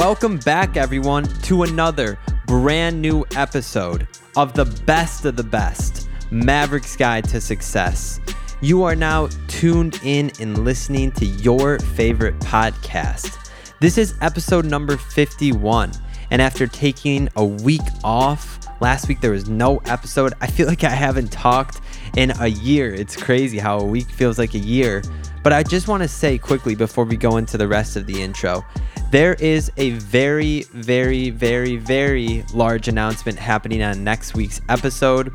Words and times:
Welcome 0.00 0.38
back, 0.38 0.78
everyone, 0.78 1.24
to 1.42 1.64
another 1.64 2.18
brand 2.46 3.02
new 3.02 3.26
episode 3.36 4.08
of 4.34 4.54
the 4.54 4.64
best 4.86 5.26
of 5.26 5.36
the 5.36 5.42
best 5.42 6.08
Maverick's 6.30 6.96
Guide 6.96 7.28
to 7.28 7.38
Success. 7.38 8.18
You 8.62 8.82
are 8.82 8.96
now 8.96 9.28
tuned 9.46 10.00
in 10.02 10.32
and 10.40 10.64
listening 10.64 11.12
to 11.12 11.26
your 11.26 11.78
favorite 11.80 12.38
podcast. 12.38 13.50
This 13.80 13.98
is 13.98 14.14
episode 14.22 14.64
number 14.64 14.96
51. 14.96 15.92
And 16.30 16.40
after 16.40 16.66
taking 16.66 17.28
a 17.36 17.44
week 17.44 17.82
off, 18.02 18.58
last 18.80 19.06
week 19.06 19.20
there 19.20 19.32
was 19.32 19.50
no 19.50 19.82
episode. 19.84 20.32
I 20.40 20.46
feel 20.46 20.66
like 20.66 20.82
I 20.82 20.88
haven't 20.88 21.30
talked 21.30 21.82
in 22.16 22.32
a 22.40 22.46
year. 22.46 22.94
It's 22.94 23.16
crazy 23.16 23.58
how 23.58 23.78
a 23.80 23.84
week 23.84 24.08
feels 24.08 24.38
like 24.38 24.54
a 24.54 24.58
year. 24.58 25.02
But 25.42 25.52
I 25.52 25.62
just 25.62 25.88
want 25.88 26.02
to 26.02 26.08
say 26.08 26.38
quickly 26.38 26.74
before 26.74 27.04
we 27.04 27.16
go 27.16 27.36
into 27.36 27.56
the 27.56 27.66
rest 27.66 27.96
of 27.96 28.06
the 28.06 28.22
intro 28.22 28.64
there 29.10 29.34
is 29.34 29.72
a 29.76 29.90
very, 29.90 30.62
very, 30.72 31.30
very, 31.30 31.76
very 31.76 32.44
large 32.54 32.86
announcement 32.86 33.38
happening 33.38 33.82
on 33.82 34.04
next 34.04 34.34
week's 34.34 34.60
episode. 34.68 35.32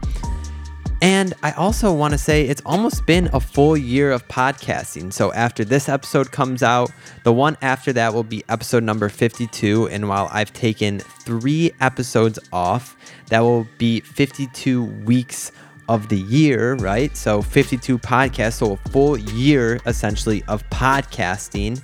And 1.01 1.33
I 1.43 1.51
also 1.51 1.91
want 1.91 2.13
to 2.13 2.17
say 2.17 2.47
it's 2.47 2.61
almost 2.65 3.05
been 3.05 3.29
a 3.33 3.39
full 3.39 3.75
year 3.75 4.11
of 4.11 4.25
podcasting. 4.29 5.11
So 5.11 5.33
after 5.33 5.65
this 5.65 5.89
episode 5.89 6.31
comes 6.31 6.63
out, 6.63 6.89
the 7.23 7.33
one 7.33 7.57
after 7.61 7.91
that 7.93 8.13
will 8.13 8.23
be 8.23 8.45
episode 8.47 8.83
number 8.83 9.09
52. 9.09 9.89
And 9.89 10.07
while 10.07 10.29
I've 10.31 10.53
taken 10.53 10.99
three 10.99 11.73
episodes 11.81 12.39
off, 12.53 12.95
that 13.27 13.41
will 13.41 13.67
be 13.77 13.99
52 13.99 14.83
weeks 14.83 15.51
of 15.87 16.09
the 16.09 16.19
year, 16.19 16.75
right? 16.75 17.15
So 17.15 17.41
52 17.41 17.97
podcasts, 17.99 18.53
so 18.53 18.73
a 18.73 18.89
full 18.89 19.17
year 19.17 19.79
essentially 19.85 20.43
of 20.47 20.67
podcasting. 20.69 21.81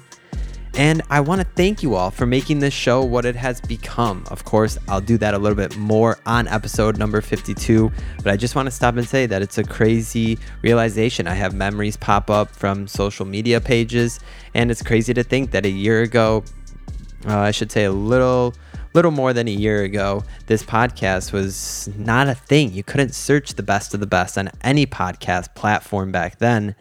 And 0.75 1.02
I 1.09 1.19
want 1.19 1.41
to 1.41 1.47
thank 1.55 1.83
you 1.83 1.95
all 1.95 2.11
for 2.11 2.25
making 2.25 2.59
this 2.59 2.73
show 2.73 3.03
what 3.03 3.25
it 3.25 3.35
has 3.35 3.59
become. 3.59 4.23
Of 4.31 4.45
course, 4.45 4.77
I'll 4.88 5.02
do 5.02 5.17
that 5.17 5.33
a 5.33 5.38
little 5.38 5.55
bit 5.55 5.75
more 5.75 6.17
on 6.25 6.47
episode 6.47 6.97
number 6.97 7.19
52, 7.19 7.91
but 8.23 8.27
I 8.27 8.38
just 8.38 8.55
want 8.55 8.67
to 8.67 8.71
stop 8.71 8.95
and 8.95 9.05
say 9.05 9.25
that 9.25 9.41
it's 9.41 9.58
a 9.58 9.66
crazy 9.66 10.39
realization. 10.61 11.27
I 11.27 11.33
have 11.33 11.53
memories 11.53 11.97
pop 11.97 12.30
up 12.30 12.52
from 12.52 12.88
social 12.88 13.25
media 13.25 13.59
pages, 13.59 14.21
and 14.53 14.71
it's 14.71 14.81
crazy 14.81 15.13
to 15.13 15.23
think 15.23 15.52
that 15.52 15.65
a 15.65 15.69
year 15.69 16.03
ago, 16.03 16.45
uh, 17.27 17.38
I 17.38 17.52
should 17.52 17.71
say 17.71 17.83
a 17.83 17.91
little 17.91 18.55
little 18.94 19.11
more 19.11 19.34
than 19.34 19.47
a 19.47 19.52
year 19.52 19.84
ago, 19.84 20.23
this 20.47 20.64
podcast 20.64 21.31
was 21.31 21.89
not 21.97 22.28
a 22.28 22.36
thing. 22.36 22.73
You 22.73 22.84
couldn't 22.84 23.16
search 23.16 23.53
the 23.53 23.64
best 23.64 23.94
of 23.94 24.00
the 24.00 24.08
best 24.08 24.38
on 24.38 24.50
any 24.61 24.86
podcast 24.86 25.56
platform 25.56 26.11
back 26.11 26.39
then. 26.39 26.75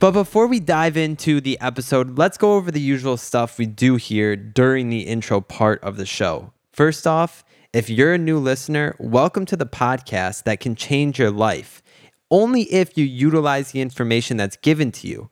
But 0.00 0.12
before 0.12 0.46
we 0.46 0.60
dive 0.60 0.96
into 0.96 1.40
the 1.40 1.58
episode, 1.60 2.18
let's 2.18 2.36
go 2.36 2.54
over 2.54 2.70
the 2.70 2.80
usual 2.80 3.16
stuff 3.16 3.58
we 3.58 3.66
do 3.66 3.96
here 3.96 4.36
during 4.36 4.90
the 4.90 5.02
intro 5.02 5.40
part 5.40 5.82
of 5.82 5.96
the 5.96 6.06
show. 6.06 6.52
First 6.72 7.06
off, 7.06 7.44
if 7.72 7.90
you're 7.90 8.12
a 8.12 8.18
new 8.18 8.38
listener, 8.38 8.94
welcome 8.98 9.46
to 9.46 9.56
the 9.56 9.66
podcast 9.66 10.44
that 10.44 10.60
can 10.60 10.74
change 10.74 11.18
your 11.18 11.30
life, 11.30 11.82
only 12.30 12.62
if 12.72 12.96
you 12.98 13.04
utilize 13.04 13.72
the 13.72 13.80
information 13.80 14.36
that's 14.36 14.56
given 14.56 14.92
to 14.92 15.08
you. 15.08 15.30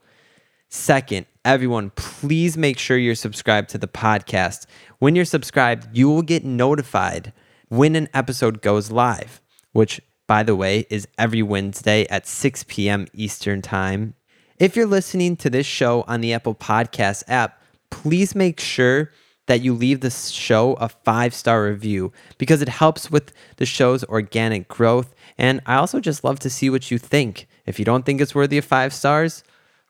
Second, 0.75 1.27
everyone, 1.45 1.91
please 1.97 2.57
make 2.57 2.79
sure 2.79 2.97
you're 2.97 3.15
subscribed 3.15 3.69
to 3.69 3.77
the 3.77 3.87
podcast. 3.87 4.65
When 5.01 5.15
you're 5.15 5.27
subscribed, 5.27 5.95
you 5.95 6.09
will 6.09 6.23
get 6.23 6.47
notified 6.47 7.35
when 7.69 7.95
an 7.95 8.09
episode 8.15 8.63
goes 8.63 8.91
live, 8.91 9.43
which, 9.73 10.01
by 10.27 10.43
the 10.43 10.57
way, 10.57 10.87
is 10.89 11.07
every 11.19 11.43
Wednesday 11.43 12.07
at 12.09 12.27
6 12.27 12.65
p.m. 12.69 13.07
Eastern 13.13 13.61
Time. 13.61 14.15
If 14.59 14.75
you're 14.75 14.87
listening 14.87 15.37
to 15.37 15.51
this 15.51 15.67
show 15.67 16.07
on 16.09 16.23
the 16.23 16.33
Apple 16.33 16.55
Podcast 16.55 17.25
app, 17.29 17.63
please 17.91 18.35
make 18.35 18.59
sure 18.59 19.11
that 19.49 19.61
you 19.61 19.75
leave 19.75 20.01
the 20.01 20.11
show 20.11 20.73
a 20.75 20.89
five 20.89 21.35
star 21.35 21.65
review 21.65 22.15
because 22.39 22.63
it 22.63 22.71
helps 22.71 23.11
with 23.11 23.35
the 23.59 23.67
show's 23.67 24.05
organic 24.05 24.69
growth. 24.69 25.15
And 25.37 25.61
I 25.67 25.75
also 25.75 26.01
just 26.01 26.25
love 26.25 26.39
to 26.39 26.49
see 26.49 26.71
what 26.71 26.91
you 26.91 26.97
think. 26.97 27.47
If 27.67 27.79
you 27.79 27.85
don't 27.85 28.07
think 28.07 28.23
it's 28.23 28.35
worthy 28.35 28.57
of 28.57 28.65
five 28.65 28.95
stars, 28.95 29.45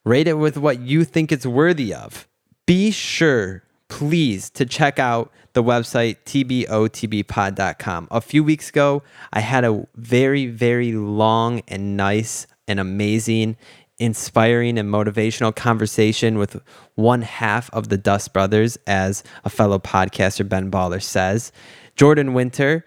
rate 0.04 0.28
it 0.28 0.34
with 0.34 0.56
what 0.56 0.80
you 0.80 1.04
think 1.04 1.32
it's 1.32 1.46
worthy 1.46 1.94
of. 1.94 2.28
Be 2.66 2.90
sure, 2.90 3.64
please, 3.88 4.50
to 4.50 4.64
check 4.64 4.98
out 4.98 5.32
the 5.52 5.62
website 5.62 6.16
tbotbpod.com. 6.24 8.08
A 8.10 8.20
few 8.20 8.42
weeks 8.42 8.68
ago, 8.70 9.02
I 9.32 9.40
had 9.40 9.64
a 9.64 9.86
very, 9.96 10.46
very 10.46 10.92
long 10.92 11.62
and 11.68 11.96
nice 11.96 12.46
and 12.66 12.80
amazing 12.80 13.56
inspiring 13.98 14.78
and 14.78 14.92
motivational 14.92 15.54
conversation 15.54 16.36
with 16.36 16.60
one 16.96 17.22
half 17.22 17.72
of 17.72 17.88
the 17.88 17.96
Dust 17.96 18.32
Brothers, 18.32 18.76
as 18.86 19.22
a 19.44 19.50
fellow 19.50 19.78
podcaster, 19.78 20.48
Ben 20.48 20.70
Baller, 20.72 21.00
says, 21.00 21.52
Jordan 21.94 22.34
Winter. 22.34 22.84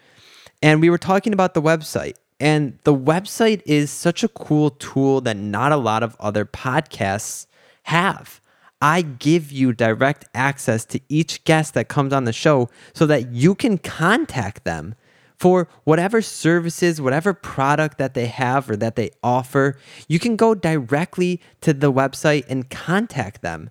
And 0.61 0.81
we 0.81 0.89
were 0.89 0.97
talking 0.97 1.31
about 1.31 1.53
the 1.53 1.61
website. 1.61 2.15
And 2.39 2.77
the 2.83 2.95
website 2.95 3.61
is 3.65 3.91
such 3.91 4.23
a 4.23 4.27
cool 4.27 4.71
tool 4.71 5.21
that 5.21 5.37
not 5.37 5.71
a 5.71 5.77
lot 5.77 6.03
of 6.03 6.15
other 6.19 6.45
podcasts 6.45 7.47
have. 7.83 8.41
I 8.81 9.01
give 9.01 9.51
you 9.51 9.71
direct 9.71 10.25
access 10.33 10.85
to 10.85 10.99
each 11.07 11.43
guest 11.45 11.73
that 11.75 11.87
comes 11.87 12.11
on 12.11 12.25
the 12.25 12.33
show 12.33 12.69
so 12.93 13.05
that 13.05 13.31
you 13.31 13.55
can 13.55 13.77
contact 13.77 14.65
them 14.65 14.95
for 15.37 15.67
whatever 15.83 16.21
services, 16.21 17.01
whatever 17.01 17.33
product 17.33 17.97
that 17.97 18.13
they 18.13 18.27
have 18.27 18.69
or 18.69 18.75
that 18.77 18.95
they 18.95 19.11
offer, 19.23 19.77
you 20.07 20.19
can 20.19 20.35
go 20.35 20.55
directly 20.55 21.41
to 21.61 21.73
the 21.73 21.91
website 21.91 22.45
and 22.47 22.69
contact 22.69 23.41
them. 23.41 23.69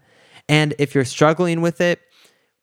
And 0.49 0.75
if 0.79 0.95
you're 0.95 1.05
struggling 1.05 1.61
with 1.61 1.81
it, 1.81 2.01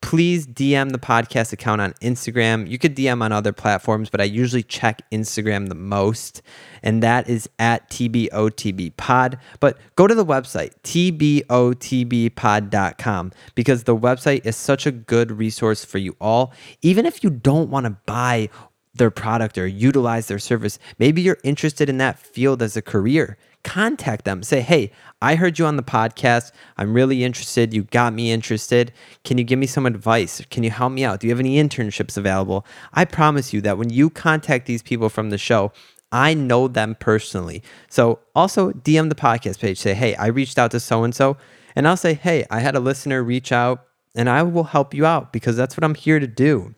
please 0.02 0.46
DM 0.48 0.92
the 0.92 1.00
podcast 1.00 1.54
account 1.54 1.80
on 1.80 1.94
Instagram. 2.02 2.70
You 2.70 2.78
could 2.78 2.94
DM 2.96 3.22
on 3.22 3.32
other 3.32 3.54
platforms, 3.54 4.10
but 4.10 4.20
I 4.20 4.26
usually 4.26 4.64
check 4.64 5.10
Instagram 5.12 5.70
the 5.70 5.76
most, 5.76 6.42
and 6.84 7.02
that 7.04 7.30
is 7.30 7.48
at 7.60 7.90
TBOTBpod. 7.90 9.40
But 9.60 9.78
go 9.96 10.08
to 10.08 10.16
the 10.16 10.26
website, 10.26 10.72
TBOTBpod.com, 10.84 13.32
because 13.56 13.84
the 13.84 13.96
website 13.96 14.46
is 14.46 14.58
such 14.58 14.86
a 14.86 14.92
good 14.92 15.32
resource 15.32 15.86
for 15.86 15.98
you 15.98 16.18
all. 16.20 16.52
Even 16.82 17.06
if 17.06 17.24
you 17.24 17.30
don't 17.30 17.70
want 17.70 17.86
to 17.86 17.96
buy 18.06 18.50
their 18.94 19.12
product 19.12 19.58
or 19.58 19.68
utilize 19.68 20.28
their 20.28 20.40
service. 20.40 20.78
Maybe 21.00 21.22
you're 21.22 21.38
interested 21.44 21.90
in 21.90 21.98
that 22.00 22.20
field 22.20 22.62
as 22.62 22.76
a 22.76 22.82
career. 22.82 23.38
Contact 23.64 24.26
them. 24.26 24.44
Say, 24.44 24.62
hey, 24.62 24.92
I 25.22 25.36
heard 25.36 25.60
you 25.60 25.66
on 25.66 25.78
the 25.78 25.84
podcast. 25.84 26.52
I'm 26.78 26.94
really 26.94 27.24
interested. 27.24 27.74
You 27.74 27.84
got 27.84 28.14
me 28.14 28.32
interested. 28.32 28.92
Can 29.24 29.38
you 29.38 29.44
give 29.44 29.60
me 29.60 29.68
some 29.68 29.86
advice? 29.86 30.42
Can 30.50 30.64
you 30.64 30.72
help 30.72 30.92
me 30.94 31.04
out? 31.04 31.20
Do 31.20 31.28
you 31.28 31.32
have 31.32 31.40
any 31.40 31.62
internships 31.62 32.18
available? 32.18 32.66
I 32.94 33.06
promise 33.06 33.54
you 33.54 33.62
that 33.62 33.78
when 33.78 33.90
you 33.90 34.10
contact 34.10 34.66
these 34.66 34.82
people 34.82 35.10
from 35.10 35.30
the 35.30 35.38
show, 35.38 35.72
I 36.12 36.34
know 36.34 36.68
them 36.68 36.96
personally. 37.00 37.64
So 37.90 38.20
also 38.36 38.72
DM 38.72 39.10
the 39.10 39.16
podcast 39.16 39.60
page. 39.60 39.78
Say, 39.78 39.94
hey, 39.94 40.16
I 40.16 40.28
reached 40.28 40.58
out 40.58 40.72
to 40.72 40.80
so 40.80 41.04
and 41.04 41.14
so. 41.16 41.38
And 41.76 41.88
I'll 41.88 41.98
say, 41.98 42.14
hey, 42.14 42.46
I 42.50 42.60
had 42.60 42.76
a 42.76 42.80
listener 42.80 43.24
reach 43.24 43.52
out 43.52 43.86
and 44.16 44.30
I 44.30 44.44
will 44.44 44.66
help 44.66 44.94
you 44.94 45.06
out 45.06 45.32
because 45.32 45.56
that's 45.56 45.78
what 45.78 45.84
I'm 45.84 45.96
here 45.96 46.20
to 46.20 46.28
do. 46.28 46.76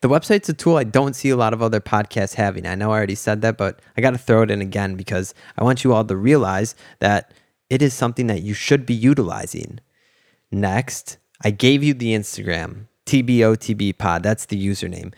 The 0.00 0.08
website's 0.08 0.48
a 0.48 0.54
tool 0.54 0.76
I 0.76 0.84
don't 0.84 1.14
see 1.14 1.28
a 1.28 1.36
lot 1.36 1.52
of 1.52 1.60
other 1.60 1.80
podcasts 1.80 2.34
having. 2.34 2.66
I 2.66 2.74
know 2.74 2.90
I 2.90 2.96
already 2.96 3.14
said 3.14 3.42
that, 3.42 3.58
but 3.58 3.80
I 3.96 4.00
got 4.00 4.12
to 4.12 4.18
throw 4.18 4.42
it 4.42 4.50
in 4.50 4.62
again 4.62 4.94
because 4.94 5.34
I 5.58 5.64
want 5.64 5.84
you 5.84 5.92
all 5.92 6.04
to 6.04 6.16
realize 6.16 6.74
that 7.00 7.34
it 7.68 7.82
is 7.82 7.92
something 7.92 8.26
that 8.28 8.42
you 8.42 8.54
should 8.54 8.86
be 8.86 8.94
utilizing. 8.94 9.78
Next, 10.50 11.18
I 11.44 11.50
gave 11.50 11.82
you 11.82 11.92
the 11.92 12.14
Instagram, 12.14 12.86
TBOTBpod. 13.06 14.22
That's 14.22 14.46
the 14.46 14.66
username. 14.66 15.12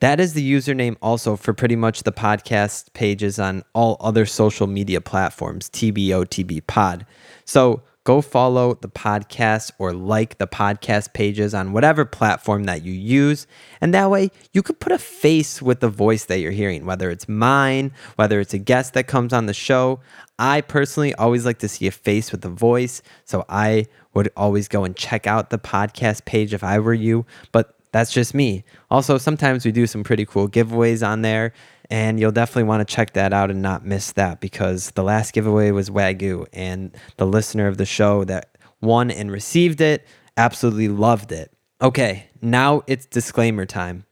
That 0.00 0.20
is 0.20 0.34
the 0.34 0.52
username 0.52 0.96
also 1.00 1.36
for 1.36 1.54
pretty 1.54 1.76
much 1.76 2.02
the 2.02 2.12
podcast 2.12 2.92
pages 2.92 3.38
on 3.38 3.62
all 3.72 3.96
other 4.00 4.26
social 4.26 4.66
media 4.66 5.00
platforms, 5.00 5.70
TBOTBpod. 5.70 7.06
So 7.44 7.82
go 8.04 8.20
follow 8.20 8.74
the 8.74 8.88
podcast 8.88 9.70
or 9.78 9.92
like 9.92 10.38
the 10.38 10.46
podcast 10.46 11.12
pages 11.12 11.54
on 11.54 11.72
whatever 11.72 12.04
platform 12.04 12.64
that 12.64 12.82
you 12.82 12.92
use. 12.92 13.46
And 13.80 13.94
that 13.94 14.10
way 14.10 14.30
you 14.52 14.62
could 14.62 14.80
put 14.80 14.92
a 14.92 14.98
face 14.98 15.62
with 15.62 15.80
the 15.80 15.88
voice 15.88 16.24
that 16.24 16.38
you're 16.38 16.52
hearing, 16.52 16.84
whether 16.84 17.10
it's 17.10 17.28
mine, 17.28 17.92
whether 18.16 18.40
it's 18.40 18.54
a 18.54 18.58
guest 18.58 18.94
that 18.94 19.06
comes 19.06 19.32
on 19.32 19.46
the 19.46 19.54
show. 19.54 20.00
I 20.38 20.60
personally 20.62 21.14
always 21.14 21.46
like 21.46 21.58
to 21.60 21.68
see 21.68 21.86
a 21.86 21.92
face 21.92 22.32
with 22.32 22.44
a 22.44 22.50
voice. 22.50 23.02
So 23.24 23.44
I 23.48 23.86
would 24.14 24.30
always 24.36 24.68
go 24.68 24.84
and 24.84 24.96
check 24.96 25.26
out 25.26 25.50
the 25.50 25.58
podcast 25.58 26.24
page 26.24 26.52
if 26.52 26.64
I 26.64 26.78
were 26.78 26.94
you. 26.94 27.24
But 27.52 27.76
that's 27.92 28.12
just 28.12 28.34
me. 28.34 28.64
Also, 28.90 29.18
sometimes 29.18 29.64
we 29.64 29.72
do 29.72 29.86
some 29.86 30.02
pretty 30.02 30.26
cool 30.26 30.48
giveaways 30.48 31.06
on 31.06 31.22
there. 31.22 31.52
And 31.90 32.18
you'll 32.18 32.32
definitely 32.32 32.62
want 32.62 32.88
to 32.88 32.94
check 32.94 33.12
that 33.12 33.34
out 33.34 33.50
and 33.50 33.60
not 33.60 33.84
miss 33.84 34.12
that 34.12 34.40
because 34.40 34.92
the 34.92 35.02
last 35.02 35.34
giveaway 35.34 35.72
was 35.72 35.90
Wagyu, 35.90 36.46
and 36.54 36.96
the 37.18 37.26
listener 37.26 37.66
of 37.66 37.76
the 37.76 37.84
show 37.84 38.24
that 38.24 38.56
won 38.80 39.10
and 39.10 39.30
received 39.30 39.82
it 39.82 40.06
absolutely 40.38 40.88
loved 40.88 41.32
it. 41.32 41.52
Okay, 41.82 42.30
now 42.40 42.82
it's 42.86 43.04
disclaimer 43.04 43.66
time. 43.66 44.06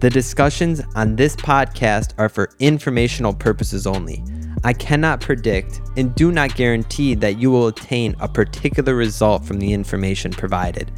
The 0.00 0.08
discussions 0.08 0.80
on 0.94 1.16
this 1.16 1.36
podcast 1.36 2.14
are 2.16 2.30
for 2.30 2.48
informational 2.60 3.34
purposes 3.34 3.86
only. 3.86 4.24
I 4.64 4.72
cannot 4.72 5.20
predict 5.20 5.80
and 5.96 6.14
do 6.14 6.32
not 6.32 6.54
guarantee 6.54 7.14
that 7.16 7.38
you 7.38 7.50
will 7.50 7.66
attain 7.66 8.16
a 8.20 8.28
particular 8.28 8.94
result 8.94 9.44
from 9.44 9.58
the 9.58 9.72
information 9.72 10.30
provided. 10.30 10.90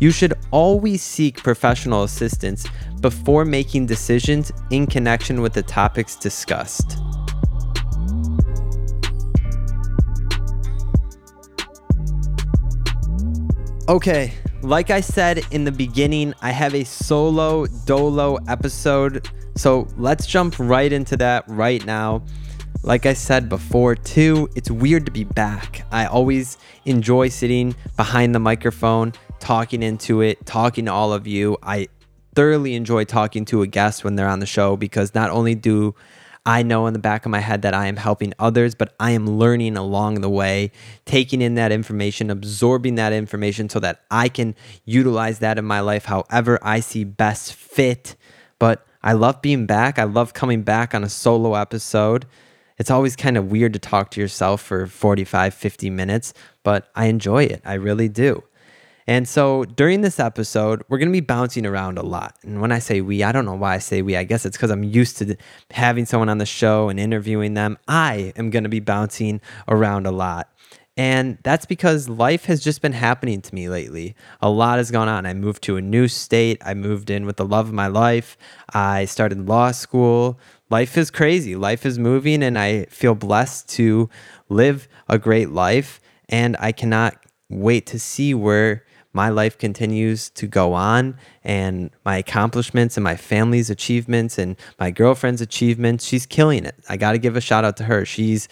You 0.00 0.10
should 0.10 0.34
always 0.50 1.02
seek 1.02 1.42
professional 1.42 2.02
assistance 2.02 2.66
before 3.00 3.44
making 3.44 3.86
decisions 3.86 4.52
in 4.70 4.86
connection 4.86 5.40
with 5.40 5.52
the 5.52 5.62
topics 5.62 6.16
discussed. 6.16 6.98
Okay, 13.88 14.32
like 14.62 14.90
I 14.90 15.00
said 15.00 15.44
in 15.50 15.64
the 15.64 15.72
beginning, 15.72 16.34
I 16.40 16.50
have 16.52 16.74
a 16.74 16.84
solo 16.84 17.66
dolo 17.84 18.38
episode. 18.46 19.28
So 19.56 19.88
let's 19.96 20.26
jump 20.26 20.58
right 20.58 20.92
into 20.92 21.16
that 21.18 21.44
right 21.48 21.84
now. 21.84 22.24
Like 22.84 23.06
I 23.06 23.12
said 23.12 23.48
before, 23.48 23.94
too, 23.94 24.48
it's 24.54 24.70
weird 24.70 25.06
to 25.06 25.12
be 25.12 25.24
back. 25.24 25.84
I 25.90 26.06
always 26.06 26.58
enjoy 26.84 27.28
sitting 27.28 27.74
behind 27.96 28.34
the 28.34 28.38
microphone, 28.38 29.12
talking 29.42 29.82
into 29.82 30.20
it, 30.20 30.46
talking 30.46 30.86
to 30.86 30.92
all 30.92 31.12
of 31.12 31.26
you. 31.26 31.58
I 31.62 31.88
thoroughly 32.34 32.74
enjoy 32.74 33.04
talking 33.04 33.44
to 33.46 33.62
a 33.62 33.66
guest 33.66 34.04
when 34.04 34.14
they're 34.14 34.28
on 34.28 34.38
the 34.38 34.46
show 34.46 34.76
because 34.76 35.14
not 35.14 35.30
only 35.30 35.56
do 35.56 35.94
I 36.46 36.62
know 36.62 36.86
in 36.86 36.92
the 36.92 37.00
back 37.00 37.26
of 37.26 37.30
my 37.30 37.40
head 37.40 37.62
that 37.62 37.74
I 37.74 37.88
am 37.88 37.96
helping 37.96 38.34
others, 38.38 38.74
but 38.76 38.94
I 39.00 39.10
am 39.10 39.26
learning 39.38 39.76
along 39.76 40.20
the 40.20 40.30
way, 40.30 40.70
taking 41.06 41.42
in 41.42 41.56
that 41.56 41.72
information, 41.72 42.30
absorbing 42.30 42.94
that 42.94 43.12
information 43.12 43.68
so 43.68 43.80
that 43.80 44.02
I 44.10 44.28
can 44.28 44.54
utilize 44.84 45.40
that 45.40 45.58
in 45.58 45.64
my 45.64 45.80
life 45.80 46.04
however 46.04 46.58
I 46.62 46.80
see 46.80 47.02
best 47.02 47.52
fit. 47.52 48.14
But 48.60 48.86
I 49.02 49.12
love 49.12 49.42
being 49.42 49.66
back. 49.66 49.98
I 49.98 50.04
love 50.04 50.34
coming 50.34 50.62
back 50.62 50.94
on 50.94 51.02
a 51.02 51.08
solo 51.08 51.54
episode. 51.54 52.26
It's 52.78 52.90
always 52.90 53.16
kind 53.16 53.36
of 53.36 53.50
weird 53.50 53.72
to 53.72 53.78
talk 53.80 54.12
to 54.12 54.20
yourself 54.20 54.60
for 54.62 54.86
45, 54.86 55.52
50 55.52 55.90
minutes, 55.90 56.32
but 56.62 56.90
I 56.94 57.06
enjoy 57.06 57.44
it. 57.44 57.60
I 57.64 57.74
really 57.74 58.08
do. 58.08 58.44
And 59.06 59.28
so 59.28 59.64
during 59.64 60.00
this 60.02 60.20
episode, 60.20 60.82
we're 60.88 60.98
going 60.98 61.08
to 61.08 61.12
be 61.12 61.20
bouncing 61.20 61.66
around 61.66 61.98
a 61.98 62.02
lot. 62.02 62.36
And 62.42 62.60
when 62.60 62.72
I 62.72 62.78
say 62.78 63.00
we, 63.00 63.22
I 63.22 63.32
don't 63.32 63.44
know 63.44 63.54
why 63.54 63.74
I 63.74 63.78
say 63.78 64.02
we. 64.02 64.16
I 64.16 64.24
guess 64.24 64.46
it's 64.46 64.56
because 64.56 64.70
I'm 64.70 64.84
used 64.84 65.18
to 65.18 65.36
having 65.70 66.06
someone 66.06 66.28
on 66.28 66.38
the 66.38 66.46
show 66.46 66.88
and 66.88 67.00
interviewing 67.00 67.54
them. 67.54 67.78
I 67.88 68.32
am 68.36 68.50
going 68.50 68.62
to 68.62 68.68
be 68.68 68.80
bouncing 68.80 69.40
around 69.68 70.06
a 70.06 70.12
lot. 70.12 70.48
And 70.96 71.38
that's 71.42 71.64
because 71.64 72.08
life 72.08 72.44
has 72.44 72.62
just 72.62 72.82
been 72.82 72.92
happening 72.92 73.40
to 73.40 73.54
me 73.54 73.68
lately. 73.68 74.14
A 74.42 74.50
lot 74.50 74.76
has 74.76 74.90
gone 74.90 75.08
on. 75.08 75.24
I 75.24 75.32
moved 75.32 75.62
to 75.64 75.76
a 75.76 75.80
new 75.80 76.06
state. 76.06 76.60
I 76.64 76.74
moved 76.74 77.08
in 77.08 77.24
with 77.24 77.38
the 77.38 77.46
love 77.46 77.68
of 77.68 77.72
my 77.72 77.86
life. 77.86 78.36
I 78.74 79.06
started 79.06 79.48
law 79.48 79.70
school. 79.70 80.38
Life 80.68 80.98
is 80.98 81.10
crazy. 81.10 81.56
Life 81.56 81.86
is 81.86 81.98
moving, 81.98 82.42
and 82.42 82.58
I 82.58 82.84
feel 82.86 83.14
blessed 83.14 83.70
to 83.70 84.10
live 84.50 84.86
a 85.08 85.18
great 85.18 85.48
life. 85.48 85.98
And 86.28 86.56
I 86.60 86.72
cannot 86.72 87.16
wait 87.48 87.86
to 87.86 87.98
see 87.98 88.34
where 88.34 88.84
my 89.12 89.28
life 89.28 89.58
continues 89.58 90.30
to 90.30 90.46
go 90.46 90.72
on 90.72 91.18
and 91.44 91.90
my 92.04 92.16
accomplishments 92.16 92.96
and 92.96 93.04
my 93.04 93.16
family's 93.16 93.70
achievements 93.70 94.38
and 94.38 94.56
my 94.78 94.90
girlfriend's 94.90 95.40
achievements. 95.40 96.04
She's 96.04 96.26
killing 96.26 96.64
it. 96.64 96.74
I 96.88 96.96
got 96.96 97.12
to 97.12 97.18
give 97.18 97.36
a 97.36 97.40
shout 97.40 97.64
out 97.64 97.76
to 97.78 97.84
her. 97.84 98.04
She's 98.04 98.48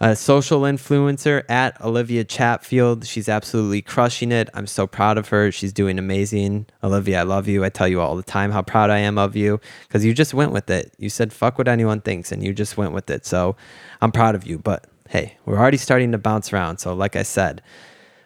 a 0.00 0.16
social 0.16 0.62
influencer 0.62 1.48
at 1.48 1.80
Olivia 1.80 2.24
Chatfield. 2.24 3.06
She's 3.06 3.28
absolutely 3.28 3.80
crushing 3.80 4.32
it. 4.32 4.50
I'm 4.52 4.66
so 4.66 4.86
proud 4.86 5.18
of 5.18 5.28
her. 5.28 5.52
She's 5.52 5.72
doing 5.72 5.98
amazing. 5.98 6.66
Olivia, 6.82 7.20
I 7.20 7.22
love 7.22 7.46
you. 7.46 7.64
I 7.64 7.68
tell 7.68 7.86
you 7.86 8.00
all 8.00 8.16
the 8.16 8.24
time 8.24 8.50
how 8.50 8.62
proud 8.62 8.90
I 8.90 8.98
am 8.98 9.18
of 9.18 9.36
you 9.36 9.60
because 9.86 10.04
you 10.04 10.12
just 10.12 10.34
went 10.34 10.50
with 10.50 10.68
it. 10.68 10.92
You 10.98 11.08
said, 11.08 11.32
fuck 11.32 11.58
what 11.58 11.68
anyone 11.68 12.00
thinks, 12.00 12.32
and 12.32 12.42
you 12.42 12.52
just 12.52 12.76
went 12.76 12.92
with 12.92 13.08
it. 13.08 13.24
So 13.24 13.54
I'm 14.00 14.10
proud 14.10 14.34
of 14.34 14.44
you. 14.44 14.58
But 14.58 14.86
hey, 15.08 15.36
we're 15.44 15.58
already 15.58 15.76
starting 15.76 16.10
to 16.12 16.18
bounce 16.18 16.52
around. 16.52 16.78
So, 16.78 16.92
like 16.92 17.14
I 17.14 17.22
said, 17.22 17.62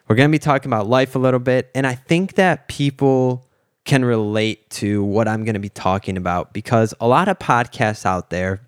we're 0.09 0.15
going 0.15 0.29
to 0.29 0.35
be 0.35 0.39
talking 0.39 0.69
about 0.69 0.87
life 0.87 1.15
a 1.15 1.19
little 1.19 1.39
bit. 1.39 1.69
And 1.75 1.85
I 1.85 1.93
think 1.93 2.33
that 2.33 2.67
people 2.67 3.47
can 3.85 4.03
relate 4.03 4.69
to 4.71 5.03
what 5.03 5.27
I'm 5.27 5.45
going 5.45 5.53
to 5.53 5.59
be 5.59 5.69
talking 5.69 6.17
about 6.17 6.51
because 6.51 6.95
a 6.99 7.07
lot 7.07 7.27
of 7.27 7.37
podcasts 7.37 8.05
out 8.05 8.31
there 8.31 8.61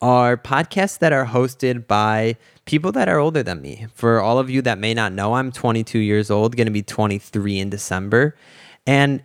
are 0.00 0.36
podcasts 0.36 0.98
that 0.98 1.12
are 1.12 1.26
hosted 1.26 1.86
by 1.86 2.36
people 2.64 2.90
that 2.92 3.08
are 3.08 3.18
older 3.18 3.42
than 3.42 3.60
me. 3.60 3.86
For 3.94 4.20
all 4.20 4.38
of 4.38 4.48
you 4.48 4.62
that 4.62 4.78
may 4.78 4.94
not 4.94 5.12
know, 5.12 5.34
I'm 5.34 5.52
22 5.52 5.98
years 5.98 6.30
old, 6.30 6.56
going 6.56 6.66
to 6.66 6.72
be 6.72 6.82
23 6.82 7.58
in 7.58 7.70
December. 7.70 8.34
And 8.86 9.22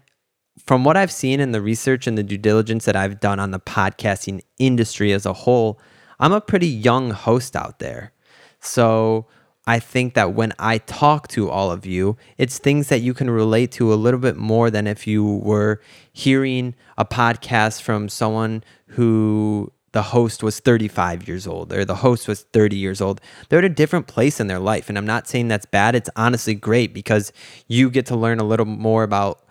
from 0.66 0.84
what 0.84 0.98
I've 0.98 1.12
seen 1.12 1.40
in 1.40 1.54
the 1.54 1.62
research 1.62 2.08
and 2.08 2.18
the 2.18 2.24
due 2.24 2.38
diligence 2.38 2.86
that 2.86 2.98
I've 2.98 3.22
done 3.22 3.40
on 3.40 3.52
the 3.52 3.60
podcasting 3.60 4.42
industry 4.60 5.14
as 5.14 5.26
a 5.26 5.34
whole, 5.34 5.80
I'm 6.20 6.34
a 6.34 6.42
pretty 6.42 6.68
young 6.68 7.12
host 7.12 7.56
out 7.56 7.80
there. 7.80 8.12
So 8.60 9.28
I 9.70 9.78
think 9.78 10.16
that 10.16 10.34
when 10.34 10.52
I 10.58 10.80
talk 10.80 11.28
to 11.28 11.52
all 11.52 11.70
of 11.70 11.86
you, 11.86 12.18
it's 12.40 12.58
things 12.58 12.88
that 12.88 13.02
you 13.02 13.14
can 13.14 13.30
relate 13.30 13.72
to 13.74 13.94
a 13.94 14.02
little 14.04 14.20
bit 14.20 14.36
more 14.36 14.72
than 14.72 14.88
if 14.88 15.06
you 15.06 15.24
were 15.24 15.80
hearing 16.12 16.74
a 16.98 17.06
podcast 17.06 17.84
from 17.84 18.10
someone 18.10 18.64
who 18.88 19.72
the 19.92 20.02
host 20.02 20.42
was 20.42 20.60
35 20.60 21.28
years 21.28 21.46
old 21.46 21.72
or 21.72 21.86
the 21.86 21.98
host 21.98 22.28
was 22.28 22.42
30 22.52 22.78
years 22.78 23.00
old. 23.00 23.22
They're 23.50 23.60
at 23.60 23.66
a 23.66 23.70
different 23.70 24.08
place 24.08 24.40
in 24.40 24.48
their 24.48 24.58
life. 24.58 24.90
And 24.90 24.98
I'm 24.98 25.06
not 25.06 25.28
saying 25.28 25.50
that's 25.50 25.68
bad. 25.68 25.94
It's 25.94 26.10
honestly 26.16 26.56
great 26.56 26.92
because 26.92 27.32
you 27.68 27.92
get 27.92 28.08
to 28.08 28.16
learn 28.16 28.40
a 28.40 28.46
little 28.46 28.66
more 28.66 29.04
about 29.04 29.44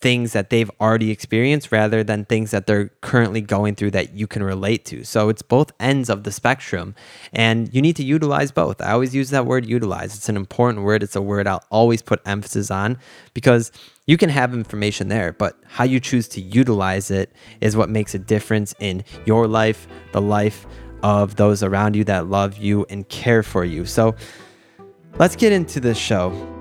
things 0.00 0.32
that 0.32 0.48
they've 0.48 0.70
already 0.80 1.10
experienced 1.10 1.70
rather 1.70 2.02
than 2.02 2.24
things 2.24 2.50
that 2.52 2.66
they're 2.66 2.88
currently 3.02 3.40
going 3.40 3.74
through 3.74 3.90
that 3.90 4.14
you 4.14 4.26
can 4.26 4.42
relate 4.42 4.84
to. 4.86 5.04
So 5.04 5.28
it's 5.28 5.42
both 5.42 5.72
ends 5.78 6.08
of 6.08 6.24
the 6.24 6.32
spectrum 6.32 6.94
and 7.32 7.72
you 7.74 7.82
need 7.82 7.96
to 7.96 8.04
utilize 8.04 8.50
both. 8.50 8.80
I 8.80 8.92
always 8.92 9.14
use 9.14 9.30
that 9.30 9.44
word 9.44 9.66
utilize. 9.66 10.16
It's 10.16 10.28
an 10.28 10.36
important 10.36 10.84
word. 10.84 11.02
It's 11.02 11.16
a 11.16 11.22
word 11.22 11.46
I'll 11.46 11.64
always 11.70 12.00
put 12.00 12.22
emphasis 12.24 12.70
on 12.70 12.98
because 13.34 13.72
you 14.06 14.16
can 14.16 14.30
have 14.30 14.54
information 14.54 15.08
there, 15.08 15.32
but 15.32 15.58
how 15.66 15.84
you 15.84 16.00
choose 16.00 16.28
to 16.28 16.40
utilize 16.40 17.10
it 17.10 17.32
is 17.60 17.76
what 17.76 17.90
makes 17.90 18.14
a 18.14 18.18
difference 18.18 18.74
in 18.80 19.04
your 19.26 19.46
life, 19.46 19.86
the 20.12 20.22
life 20.22 20.66
of 21.02 21.36
those 21.36 21.62
around 21.62 21.94
you 21.94 22.04
that 22.04 22.26
love 22.26 22.56
you 22.56 22.86
and 22.88 23.08
care 23.08 23.42
for 23.42 23.64
you. 23.64 23.84
So 23.84 24.14
let's 25.18 25.36
get 25.36 25.52
into 25.52 25.78
this 25.80 25.98
show. 25.98 26.59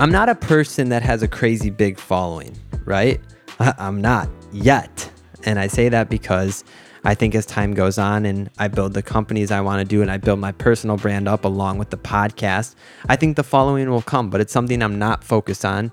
I'm 0.00 0.10
not 0.10 0.30
a 0.30 0.34
person 0.34 0.88
that 0.88 1.02
has 1.02 1.22
a 1.22 1.28
crazy 1.28 1.68
big 1.68 1.98
following, 1.98 2.56
right? 2.86 3.20
I'm 3.58 4.00
not 4.00 4.30
yet. 4.50 5.10
And 5.44 5.58
I 5.58 5.66
say 5.66 5.90
that 5.90 6.08
because 6.08 6.64
I 7.04 7.14
think 7.14 7.34
as 7.34 7.44
time 7.44 7.74
goes 7.74 7.98
on 7.98 8.24
and 8.24 8.48
I 8.58 8.68
build 8.68 8.94
the 8.94 9.02
companies 9.02 9.50
I 9.50 9.60
want 9.60 9.80
to 9.80 9.84
do 9.84 10.00
and 10.00 10.10
I 10.10 10.16
build 10.16 10.38
my 10.38 10.52
personal 10.52 10.96
brand 10.96 11.28
up 11.28 11.44
along 11.44 11.76
with 11.76 11.90
the 11.90 11.98
podcast, 11.98 12.76
I 13.10 13.16
think 13.16 13.36
the 13.36 13.42
following 13.42 13.90
will 13.90 14.00
come, 14.00 14.30
but 14.30 14.40
it's 14.40 14.54
something 14.54 14.82
I'm 14.82 14.98
not 14.98 15.22
focused 15.22 15.66
on. 15.66 15.92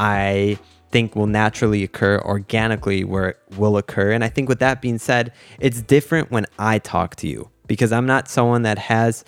I 0.00 0.58
think 0.90 1.14
will 1.14 1.28
naturally 1.28 1.84
occur 1.84 2.18
organically 2.24 3.04
where 3.04 3.28
it 3.28 3.38
will 3.56 3.76
occur. 3.76 4.10
And 4.10 4.24
I 4.24 4.30
think 4.30 4.48
with 4.48 4.58
that 4.58 4.82
being 4.82 4.98
said, 4.98 5.32
it's 5.60 5.80
different 5.80 6.32
when 6.32 6.46
I 6.58 6.80
talk 6.80 7.14
to 7.16 7.28
you 7.28 7.50
because 7.68 7.92
I'm 7.92 8.06
not 8.06 8.26
someone 8.26 8.62
that 8.62 8.78
has 8.78 9.24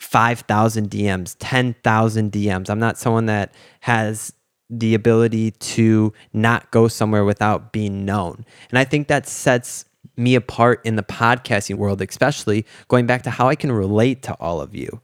5,000 0.00 0.90
DMs, 0.90 1.36
10,000 1.38 2.32
DMs. 2.32 2.70
I'm 2.70 2.78
not 2.78 2.98
someone 2.98 3.26
that 3.26 3.54
has 3.80 4.32
the 4.70 4.94
ability 4.94 5.50
to 5.50 6.12
not 6.32 6.70
go 6.70 6.88
somewhere 6.88 7.24
without 7.24 7.72
being 7.72 8.04
known. 8.04 8.44
And 8.70 8.78
I 8.78 8.84
think 8.84 9.08
that 9.08 9.28
sets 9.28 9.84
me 10.16 10.34
apart 10.34 10.80
in 10.84 10.96
the 10.96 11.02
podcasting 11.02 11.76
world, 11.76 12.00
especially 12.00 12.64
going 12.88 13.06
back 13.06 13.22
to 13.22 13.30
how 13.30 13.48
I 13.48 13.56
can 13.56 13.72
relate 13.72 14.22
to 14.22 14.34
all 14.34 14.60
of 14.60 14.74
you. 14.74 15.00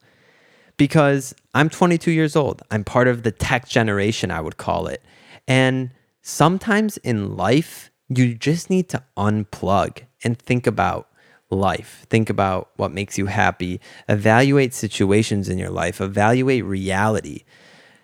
Because 0.76 1.34
I'm 1.54 1.68
22 1.68 2.10
years 2.10 2.36
old, 2.36 2.62
I'm 2.70 2.84
part 2.84 3.08
of 3.08 3.22
the 3.22 3.32
tech 3.32 3.68
generation, 3.68 4.30
I 4.30 4.40
would 4.40 4.56
call 4.56 4.86
it. 4.86 5.02
And 5.48 5.90
sometimes 6.22 6.96
in 6.98 7.36
life, 7.36 7.90
you 8.08 8.34
just 8.34 8.70
need 8.70 8.88
to 8.90 9.02
unplug 9.16 10.02
and 10.22 10.38
think 10.38 10.66
about 10.66 11.08
life. 11.50 12.06
Think 12.10 12.28
about 12.30 12.70
what 12.76 12.92
makes 12.92 13.18
you 13.18 13.26
happy. 13.26 13.80
Evaluate 14.08 14.74
situations 14.74 15.48
in 15.48 15.58
your 15.58 15.70
life, 15.70 16.00
evaluate 16.00 16.64
reality. 16.64 17.44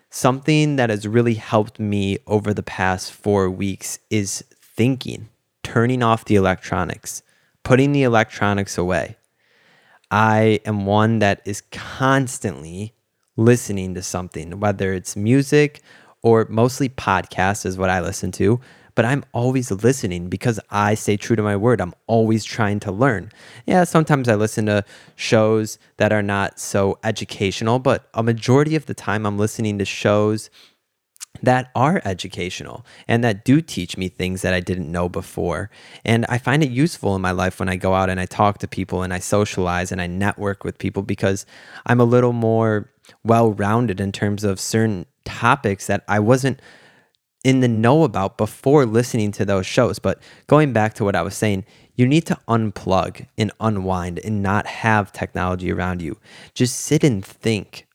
Something 0.09 0.75
that 0.75 0.89
has 0.89 1.07
really 1.07 1.33
helped 1.35 1.79
me 1.79 2.19
over 2.27 2.53
the 2.53 2.63
past 2.63 3.11
four 3.11 3.49
weeks 3.49 3.99
is 4.09 4.43
thinking, 4.61 5.29
turning 5.63 6.03
off 6.03 6.25
the 6.25 6.35
electronics, 6.35 7.23
putting 7.63 7.91
the 7.91 8.03
electronics 8.03 8.77
away. 8.77 9.17
I 10.11 10.59
am 10.65 10.85
one 10.85 11.19
that 11.19 11.41
is 11.45 11.61
constantly 11.71 12.93
listening 13.35 13.95
to 13.95 14.03
something, 14.03 14.59
whether 14.59 14.93
it's 14.93 15.15
music 15.15 15.81
or 16.21 16.45
mostly 16.49 16.89
podcasts, 16.89 17.65
is 17.65 17.77
what 17.77 17.89
I 17.89 17.99
listen 17.99 18.31
to 18.33 18.61
but 18.95 19.05
I'm 19.05 19.23
always 19.33 19.71
listening 19.71 20.29
because 20.29 20.59
I 20.69 20.95
stay 20.95 21.17
true 21.17 21.35
to 21.35 21.43
my 21.43 21.55
word. 21.55 21.81
I'm 21.81 21.93
always 22.07 22.43
trying 22.43 22.79
to 22.81 22.91
learn. 22.91 23.31
Yeah, 23.65 23.83
sometimes 23.83 24.29
I 24.29 24.35
listen 24.35 24.65
to 24.67 24.83
shows 25.15 25.79
that 25.97 26.11
are 26.11 26.21
not 26.21 26.59
so 26.59 26.99
educational, 27.03 27.79
but 27.79 28.07
a 28.13 28.23
majority 28.23 28.75
of 28.75 28.85
the 28.85 28.93
time 28.93 29.25
I'm 29.25 29.37
listening 29.37 29.79
to 29.79 29.85
shows 29.85 30.49
that 31.41 31.71
are 31.75 32.01
educational 32.05 32.85
and 33.07 33.23
that 33.23 33.43
do 33.43 33.59
teach 33.59 33.97
me 33.97 34.07
things 34.07 34.43
that 34.43 34.53
I 34.53 34.59
didn't 34.59 34.91
know 34.91 35.09
before. 35.09 35.69
And 36.05 36.25
I 36.29 36.37
find 36.37 36.63
it 36.63 36.69
useful 36.69 37.15
in 37.15 37.21
my 37.21 37.31
life 37.31 37.59
when 37.59 37.69
I 37.69 37.75
go 37.75 37.93
out 37.95 38.09
and 38.09 38.19
I 38.19 38.25
talk 38.25 38.59
to 38.59 38.67
people 38.67 39.01
and 39.01 39.13
I 39.13 39.19
socialize 39.19 39.91
and 39.91 39.99
I 39.99 40.07
network 40.07 40.63
with 40.63 40.77
people 40.77 41.01
because 41.01 41.45
I'm 41.85 41.99
a 41.99 42.05
little 42.05 42.33
more 42.33 42.91
well 43.23 43.51
rounded 43.51 43.99
in 43.99 44.11
terms 44.11 44.43
of 44.43 44.59
certain 44.59 45.05
topics 45.25 45.87
that 45.87 46.03
I 46.07 46.19
wasn't 46.19 46.61
in 47.43 47.59
the 47.59 47.67
know 47.67 48.03
about 48.03 48.37
before 48.37 48.85
listening 48.85 49.31
to 49.33 49.45
those 49.45 49.65
shows. 49.65 49.99
But 49.99 50.21
going 50.47 50.73
back 50.73 50.93
to 50.95 51.03
what 51.03 51.15
I 51.15 51.21
was 51.21 51.35
saying, 51.35 51.65
you 51.95 52.07
need 52.07 52.25
to 52.27 52.39
unplug 52.47 53.27
and 53.37 53.51
unwind 53.59 54.19
and 54.19 54.41
not 54.41 54.65
have 54.65 55.11
technology 55.11 55.71
around 55.71 56.01
you. 56.01 56.17
Just 56.53 56.81
sit 56.81 57.03
and 57.03 57.23
think 57.23 57.85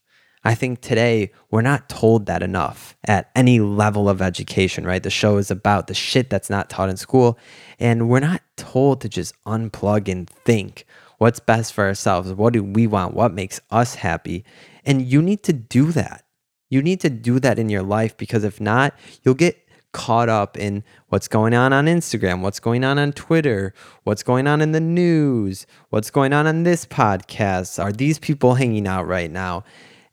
I 0.45 0.55
think 0.55 0.81
today 0.81 1.33
we're 1.51 1.63
not 1.63 1.89
told 1.89 2.27
that 2.27 2.43
enough 2.43 2.97
at 3.05 3.31
any 3.35 3.61
level 3.61 4.09
of 4.09 4.23
education, 4.23 4.87
right? 4.87 5.03
The 5.03 5.11
show 5.11 5.37
is 5.37 5.51
about 5.51 5.89
the 5.89 5.95
shit 5.95 6.31
that's 6.31 6.49
not 6.49 6.71
taught 6.71 6.89
in 6.89 6.97
school. 6.97 7.39
And 7.79 8.09
we're 8.09 8.21
not 8.21 8.43
told 8.57 9.01
to 9.01 9.09
just 9.09 9.35
unplug 9.45 10.09
and 10.09 10.29
think 10.29 10.87
what's 11.19 11.41
best 11.41 11.73
for 11.73 11.85
ourselves. 11.85 12.33
What 12.33 12.53
do 12.53 12.63
we 12.63 12.87
want? 12.87 13.15
What 13.15 13.35
makes 13.35 13.61
us 13.71 13.97
happy? 13.97 14.45
And 14.85 15.03
you 15.03 15.21
need 15.21 15.43
to 15.45 15.53
do 15.53 15.93
that. 15.93 16.25
You 16.69 16.83
need 16.83 17.01
to 17.01 17.11
do 17.11 17.41
that 17.41 17.59
in 17.59 17.69
your 17.69 17.83
life 17.83 18.17
because 18.17 18.45
if 18.45 18.61
not, 18.61 18.95
you'll 19.23 19.35
get 19.35 19.69
caught 19.93 20.29
up 20.29 20.57
in 20.57 20.85
what's 21.09 21.29
going 21.29 21.55
on 21.55 21.73
on 21.73 21.87
Instagram, 21.87 22.43
what's 22.43 22.61
going 22.61 22.85
on 22.85 22.99
on 22.99 23.13
Twitter, 23.13 23.73
what's 24.05 24.23
going 24.23 24.47
on 24.47 24.61
in 24.61 24.73
the 24.73 24.81
news, 24.81 25.67
what's 25.89 26.11
going 26.11 26.33
on 26.33 26.47
on 26.47 26.63
this 26.63 26.85
podcast. 26.85 27.83
Are 27.83 27.93
these 27.93 28.19
people 28.19 28.55
hanging 28.55 28.87
out 28.87 29.07
right 29.07 29.31
now? 29.31 29.65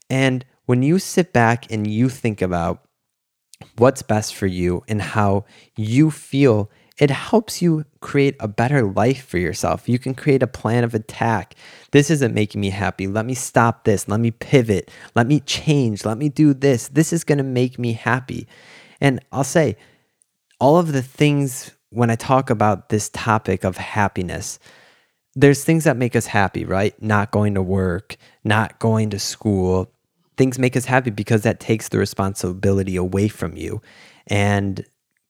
And 0.08 0.44
when 0.64 0.82
you 0.82 0.98
sit 0.98 1.32
back 1.32 1.70
and 1.70 1.86
you 1.86 2.08
think 2.08 2.40
about 2.40 2.82
what's 3.76 4.02
best 4.02 4.34
for 4.34 4.46
you 4.46 4.82
and 4.88 5.00
how 5.00 5.44
you 5.76 6.10
feel, 6.10 6.70
it 6.98 7.10
helps 7.10 7.60
you 7.60 7.84
create 8.00 8.36
a 8.40 8.48
better 8.48 8.82
life 8.82 9.26
for 9.26 9.38
yourself. 9.38 9.88
You 9.88 9.98
can 9.98 10.14
create 10.14 10.42
a 10.42 10.46
plan 10.46 10.82
of 10.82 10.94
attack. 10.94 11.54
This 11.90 12.10
isn't 12.10 12.34
making 12.34 12.60
me 12.60 12.70
happy. 12.70 13.06
Let 13.06 13.26
me 13.26 13.34
stop 13.34 13.84
this. 13.84 14.08
Let 14.08 14.20
me 14.20 14.30
pivot. 14.30 14.90
Let 15.14 15.26
me 15.26 15.40
change. 15.40 16.04
Let 16.04 16.16
me 16.16 16.28
do 16.28 16.54
this. 16.54 16.88
This 16.88 17.12
is 17.12 17.24
going 17.24 17.38
to 17.38 17.44
make 17.44 17.78
me 17.78 17.92
happy. 17.92 18.48
And 19.00 19.20
I'll 19.30 19.44
say, 19.44 19.76
all 20.58 20.78
of 20.78 20.92
the 20.92 21.02
things 21.02 21.70
when 21.90 22.10
I 22.10 22.16
talk 22.16 22.50
about 22.50 22.88
this 22.88 23.10
topic 23.10 23.64
of 23.64 23.76
happiness, 23.76 24.58
there's 25.34 25.64
things 25.64 25.84
that 25.84 25.98
make 25.98 26.16
us 26.16 26.26
happy, 26.26 26.64
right? 26.64 27.00
Not 27.02 27.30
going 27.30 27.54
to 27.54 27.62
work, 27.62 28.16
not 28.42 28.78
going 28.78 29.10
to 29.10 29.18
school, 29.18 29.92
things 30.36 30.58
make 30.58 30.76
us 30.76 30.86
happy 30.86 31.10
because 31.10 31.42
that 31.42 31.60
takes 31.60 31.88
the 31.88 31.98
responsibility 31.98 32.96
away 32.96 33.28
from 33.28 33.56
you 33.56 33.82
and 34.26 34.84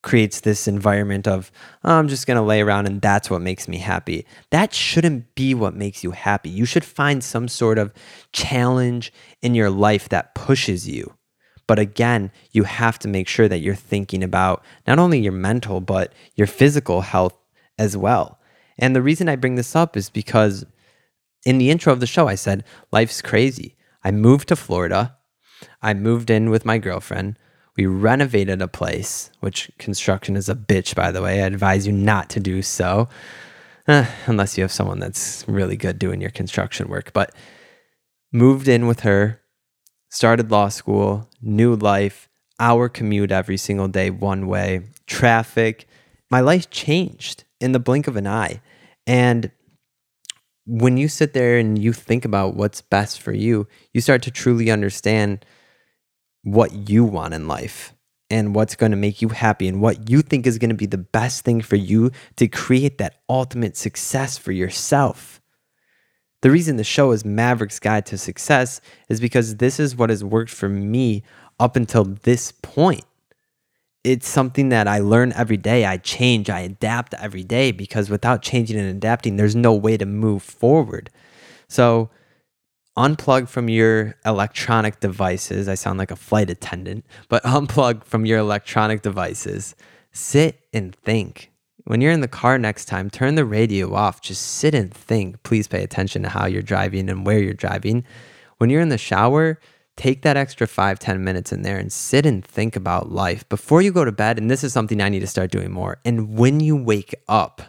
creates 0.06 0.42
this 0.42 0.68
environment 0.68 1.26
of 1.26 1.50
oh, 1.82 1.94
I'm 1.94 2.06
just 2.06 2.28
going 2.28 2.36
to 2.36 2.42
lay 2.42 2.62
around 2.62 2.86
and 2.86 3.02
that's 3.02 3.28
what 3.28 3.42
makes 3.42 3.66
me 3.66 3.78
happy. 3.78 4.24
That 4.52 4.72
shouldn't 4.72 5.34
be 5.34 5.52
what 5.52 5.74
makes 5.74 6.04
you 6.04 6.12
happy. 6.12 6.48
You 6.48 6.64
should 6.64 6.84
find 6.84 7.24
some 7.24 7.48
sort 7.48 7.76
of 7.76 7.92
challenge 8.32 9.12
in 9.42 9.56
your 9.56 9.68
life 9.68 10.08
that 10.10 10.36
pushes 10.36 10.88
you. 10.88 11.12
But 11.66 11.80
again, 11.80 12.30
you 12.52 12.62
have 12.62 13.00
to 13.00 13.08
make 13.08 13.26
sure 13.26 13.48
that 13.48 13.58
you're 13.58 13.74
thinking 13.74 14.22
about 14.22 14.64
not 14.86 15.00
only 15.00 15.18
your 15.18 15.32
mental 15.32 15.80
but 15.80 16.12
your 16.36 16.46
physical 16.46 17.00
health 17.00 17.36
as 17.76 17.96
well. 17.96 18.38
And 18.78 18.94
the 18.94 19.02
reason 19.02 19.28
I 19.28 19.34
bring 19.34 19.56
this 19.56 19.74
up 19.74 19.96
is 19.96 20.08
because 20.08 20.64
in 21.44 21.58
the 21.58 21.70
intro 21.70 21.92
of 21.92 21.98
the 21.98 22.06
show 22.06 22.28
I 22.28 22.36
said 22.36 22.62
life's 22.92 23.20
crazy. 23.20 23.74
I 24.04 24.12
moved 24.12 24.46
to 24.48 24.56
Florida. 24.56 25.16
I 25.82 25.94
moved 25.94 26.30
in 26.30 26.48
with 26.48 26.64
my 26.64 26.78
girlfriend. 26.78 27.40
We 27.76 27.86
renovated 27.86 28.62
a 28.62 28.68
place, 28.68 29.30
which 29.40 29.70
construction 29.78 30.36
is 30.36 30.48
a 30.48 30.54
bitch, 30.54 30.94
by 30.94 31.10
the 31.10 31.22
way. 31.22 31.42
I 31.42 31.46
advise 31.46 31.86
you 31.86 31.92
not 31.92 32.30
to 32.30 32.40
do 32.40 32.62
so, 32.62 33.08
eh, 33.86 34.06
unless 34.26 34.56
you 34.56 34.64
have 34.64 34.72
someone 34.72 34.98
that's 34.98 35.44
really 35.46 35.76
good 35.76 35.98
doing 35.98 36.20
your 36.20 36.30
construction 36.30 36.88
work. 36.88 37.12
But 37.12 37.34
moved 38.32 38.66
in 38.66 38.86
with 38.86 39.00
her, 39.00 39.42
started 40.10 40.50
law 40.50 40.68
school, 40.68 41.28
new 41.42 41.74
life, 41.74 42.28
hour 42.58 42.88
commute 42.88 43.30
every 43.30 43.56
single 43.56 43.88
day, 43.88 44.10
one 44.10 44.46
way, 44.46 44.82
traffic. 45.06 45.86
My 46.30 46.40
life 46.40 46.70
changed 46.70 47.44
in 47.60 47.72
the 47.72 47.78
blink 47.78 48.06
of 48.06 48.16
an 48.16 48.26
eye. 48.26 48.60
And 49.06 49.50
when 50.66 50.96
you 50.96 51.08
sit 51.08 51.32
there 51.32 51.58
and 51.58 51.78
you 51.78 51.92
think 51.92 52.24
about 52.24 52.56
what's 52.56 52.80
best 52.80 53.20
for 53.20 53.32
you, 53.32 53.68
you 53.92 54.00
start 54.00 54.22
to 54.22 54.30
truly 54.30 54.70
understand 54.70 55.44
what 56.46 56.88
you 56.88 57.04
want 57.04 57.34
in 57.34 57.48
life 57.48 57.92
and 58.30 58.54
what's 58.54 58.76
going 58.76 58.92
to 58.92 58.96
make 58.96 59.20
you 59.20 59.28
happy 59.28 59.66
and 59.66 59.80
what 59.80 60.08
you 60.08 60.22
think 60.22 60.46
is 60.46 60.58
going 60.58 60.70
to 60.70 60.76
be 60.76 60.86
the 60.86 60.96
best 60.96 61.44
thing 61.44 61.60
for 61.60 61.76
you 61.76 62.10
to 62.36 62.46
create 62.46 62.98
that 62.98 63.20
ultimate 63.28 63.76
success 63.76 64.38
for 64.38 64.52
yourself. 64.52 65.40
The 66.42 66.50
reason 66.50 66.76
the 66.76 66.84
show 66.84 67.10
is 67.10 67.24
Maverick's 67.24 67.80
Guide 67.80 68.06
to 68.06 68.18
Success 68.18 68.80
is 69.08 69.20
because 69.20 69.56
this 69.56 69.80
is 69.80 69.96
what 69.96 70.10
has 70.10 70.22
worked 70.22 70.50
for 70.50 70.68
me 70.68 71.24
up 71.58 71.74
until 71.74 72.04
this 72.04 72.52
point 72.52 73.04
it's 74.06 74.28
something 74.28 74.68
that 74.68 74.86
I 74.86 75.00
learn 75.00 75.32
every 75.32 75.56
day. 75.56 75.84
I 75.84 75.96
change, 75.96 76.48
I 76.48 76.60
adapt 76.60 77.12
every 77.14 77.42
day 77.42 77.72
because 77.72 78.08
without 78.08 78.40
changing 78.40 78.78
and 78.78 78.88
adapting, 78.88 79.34
there's 79.34 79.56
no 79.56 79.74
way 79.74 79.96
to 79.96 80.06
move 80.06 80.44
forward. 80.44 81.10
So, 81.68 82.08
unplug 82.96 83.48
from 83.48 83.68
your 83.68 84.16
electronic 84.24 85.00
devices. 85.00 85.68
I 85.68 85.74
sound 85.74 85.98
like 85.98 86.10
a 86.10 86.16
flight 86.16 86.50
attendant, 86.50 87.04
but 87.28 87.42
unplug 87.44 88.04
from 88.04 88.26
your 88.26 88.38
electronic 88.38 89.02
devices. 89.02 89.74
Sit 90.12 90.60
and 90.72 90.94
think. 90.94 91.52
When 91.84 92.00
you're 92.00 92.12
in 92.12 92.20
the 92.20 92.28
car 92.28 92.58
next 92.58 92.86
time, 92.86 93.10
turn 93.10 93.36
the 93.36 93.44
radio 93.44 93.94
off. 93.94 94.20
Just 94.20 94.42
sit 94.42 94.74
and 94.74 94.92
think. 94.92 95.42
Please 95.44 95.68
pay 95.68 95.84
attention 95.84 96.22
to 96.22 96.28
how 96.28 96.46
you're 96.46 96.62
driving 96.62 97.08
and 97.08 97.24
where 97.24 97.38
you're 97.38 97.54
driving. 97.54 98.04
When 98.58 98.70
you're 98.70 98.80
in 98.80 98.88
the 98.88 98.98
shower, 98.98 99.60
take 99.96 100.22
that 100.22 100.36
extra 100.36 100.66
five 100.66 100.98
ten 100.98 101.22
minutes 101.22 101.52
in 101.52 101.62
there 101.62 101.78
and 101.78 101.92
sit 101.92 102.26
and 102.26 102.44
think 102.44 102.74
about 102.74 103.12
life 103.12 103.48
before 103.48 103.82
you 103.82 103.92
go 103.92 104.04
to 104.04 104.10
bed. 104.10 104.36
And 104.36 104.50
this 104.50 104.64
is 104.64 104.72
something 104.72 105.00
I 105.00 105.08
need 105.08 105.20
to 105.20 105.28
start 105.28 105.52
doing 105.52 105.70
more. 105.70 106.00
And 106.04 106.36
when 106.36 106.58
you 106.58 106.74
wake 106.74 107.14
up, 107.28 107.62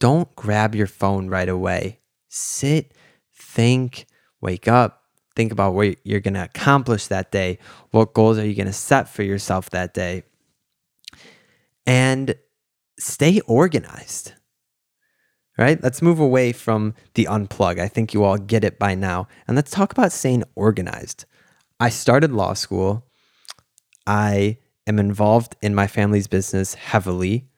don't 0.00 0.34
grab 0.34 0.74
your 0.74 0.86
phone 0.88 1.28
right 1.28 1.48
away. 1.48 2.00
Sit, 2.28 2.92
think, 3.32 4.06
wake 4.40 4.68
up, 4.68 5.04
think 5.36 5.52
about 5.52 5.74
what 5.74 5.96
you're 6.04 6.20
going 6.20 6.34
to 6.34 6.44
accomplish 6.44 7.06
that 7.06 7.30
day. 7.30 7.58
What 7.90 8.14
goals 8.14 8.38
are 8.38 8.46
you 8.46 8.54
going 8.54 8.66
to 8.66 8.72
set 8.72 9.08
for 9.08 9.22
yourself 9.22 9.70
that 9.70 9.94
day? 9.94 10.24
And 11.86 12.34
stay 12.98 13.40
organized. 13.46 14.32
Right? 15.56 15.82
Let's 15.82 16.02
move 16.02 16.20
away 16.20 16.52
from 16.52 16.94
the 17.14 17.24
unplug. 17.24 17.80
I 17.80 17.88
think 17.88 18.14
you 18.14 18.22
all 18.22 18.36
get 18.36 18.62
it 18.62 18.78
by 18.78 18.94
now. 18.94 19.26
And 19.46 19.56
let's 19.56 19.72
talk 19.72 19.90
about 19.90 20.12
staying 20.12 20.44
organized. 20.54 21.24
I 21.80 21.88
started 21.88 22.32
law 22.32 22.54
school. 22.54 23.06
I 24.06 24.58
am 24.86 24.98
involved 24.98 25.56
in 25.60 25.74
my 25.74 25.86
family's 25.86 26.28
business 26.28 26.74
heavily. 26.74 27.48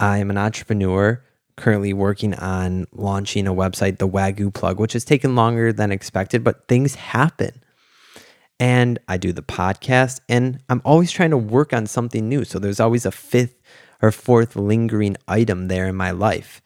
I 0.00 0.18
am 0.18 0.30
an 0.30 0.38
entrepreneur 0.38 1.24
currently 1.56 1.92
working 1.92 2.34
on 2.34 2.86
launching 2.92 3.46
a 3.46 3.54
website, 3.54 3.98
the 3.98 4.08
Wagyu 4.08 4.52
Plug, 4.52 4.78
which 4.78 4.92
has 4.92 5.04
taken 5.04 5.34
longer 5.34 5.72
than 5.72 5.90
expected, 5.90 6.44
but 6.44 6.68
things 6.68 6.94
happen. 6.94 7.62
And 8.58 8.98
I 9.08 9.16
do 9.16 9.32
the 9.32 9.42
podcast, 9.42 10.20
and 10.28 10.60
I'm 10.68 10.82
always 10.84 11.10
trying 11.10 11.30
to 11.30 11.38
work 11.38 11.72
on 11.72 11.86
something 11.86 12.28
new. 12.28 12.44
So 12.44 12.58
there's 12.58 12.80
always 12.80 13.04
a 13.04 13.10
fifth 13.10 13.60
or 14.00 14.10
fourth 14.10 14.56
lingering 14.56 15.16
item 15.28 15.68
there 15.68 15.86
in 15.86 15.94
my 15.94 16.10
life. 16.10 16.62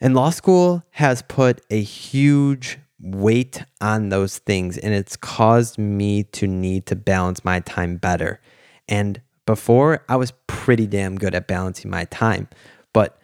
And 0.00 0.14
law 0.14 0.30
school 0.30 0.82
has 0.90 1.22
put 1.22 1.60
a 1.70 1.80
huge 1.80 2.78
weight 3.00 3.62
on 3.80 4.08
those 4.08 4.38
things 4.38 4.78
and 4.78 4.94
it's 4.94 5.16
caused 5.16 5.76
me 5.76 6.22
to 6.22 6.46
need 6.46 6.86
to 6.86 6.96
balance 6.96 7.44
my 7.44 7.60
time 7.60 7.96
better. 7.96 8.40
And 8.88 9.20
before, 9.46 10.04
I 10.08 10.16
was 10.16 10.32
pretty 10.46 10.86
damn 10.86 11.16
good 11.18 11.34
at 11.34 11.48
balancing 11.48 11.90
my 11.90 12.04
time, 12.06 12.48
but 12.92 13.18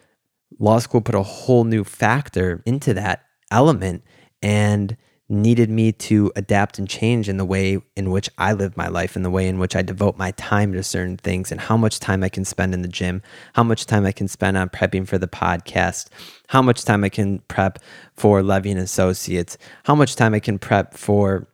law 0.58 0.78
school 0.78 1.00
put 1.00 1.14
a 1.14 1.22
whole 1.22 1.64
new 1.64 1.84
factor 1.84 2.62
into 2.66 2.94
that 2.94 3.24
element 3.50 4.02
and 4.42 4.96
needed 5.30 5.68
me 5.68 5.92
to 5.92 6.32
adapt 6.36 6.78
and 6.78 6.88
change 6.88 7.28
in 7.28 7.36
the 7.36 7.44
way 7.44 7.78
in 7.96 8.10
which 8.10 8.30
I 8.38 8.54
live 8.54 8.76
my 8.76 8.88
life, 8.88 9.14
in 9.14 9.22
the 9.22 9.30
way 9.30 9.46
in 9.46 9.58
which 9.58 9.76
I 9.76 9.82
devote 9.82 10.16
my 10.16 10.30
time 10.32 10.72
to 10.72 10.82
certain 10.82 11.18
things, 11.18 11.52
and 11.52 11.60
how 11.60 11.76
much 11.76 12.00
time 12.00 12.24
I 12.24 12.30
can 12.30 12.46
spend 12.46 12.72
in 12.72 12.80
the 12.80 12.88
gym, 12.88 13.20
how 13.52 13.62
much 13.62 13.84
time 13.84 14.06
I 14.06 14.12
can 14.12 14.26
spend 14.26 14.56
on 14.56 14.70
prepping 14.70 15.06
for 15.06 15.18
the 15.18 15.28
podcast, 15.28 16.08
how 16.48 16.62
much 16.62 16.84
time 16.84 17.04
I 17.04 17.10
can 17.10 17.40
prep 17.40 17.78
for 18.14 18.42
Levy 18.42 18.70
and 18.70 18.80
Associates, 18.80 19.58
how 19.84 19.94
much 19.94 20.16
time 20.16 20.32
I 20.32 20.40
can 20.40 20.58
prep 20.58 20.94
for 20.94 21.46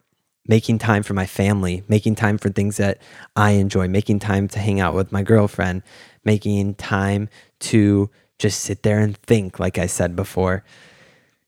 making 0.46 0.78
time 0.78 1.02
for 1.02 1.14
my 1.14 1.26
family, 1.26 1.82
making 1.88 2.14
time 2.14 2.38
for 2.38 2.50
things 2.50 2.76
that 2.76 2.98
I 3.34 3.52
enjoy, 3.52 3.88
making 3.88 4.20
time 4.20 4.46
to 4.48 4.58
hang 4.58 4.78
out 4.78 4.94
with 4.94 5.10
my 5.10 5.22
girlfriend, 5.22 5.82
making 6.24 6.74
time 6.74 7.28
to 7.60 8.10
just 8.38 8.60
sit 8.60 8.82
there 8.82 8.98
and 9.00 9.16
think, 9.16 9.58
like 9.58 9.78
I 9.78 9.86
said 9.86 10.16
before. 10.16 10.64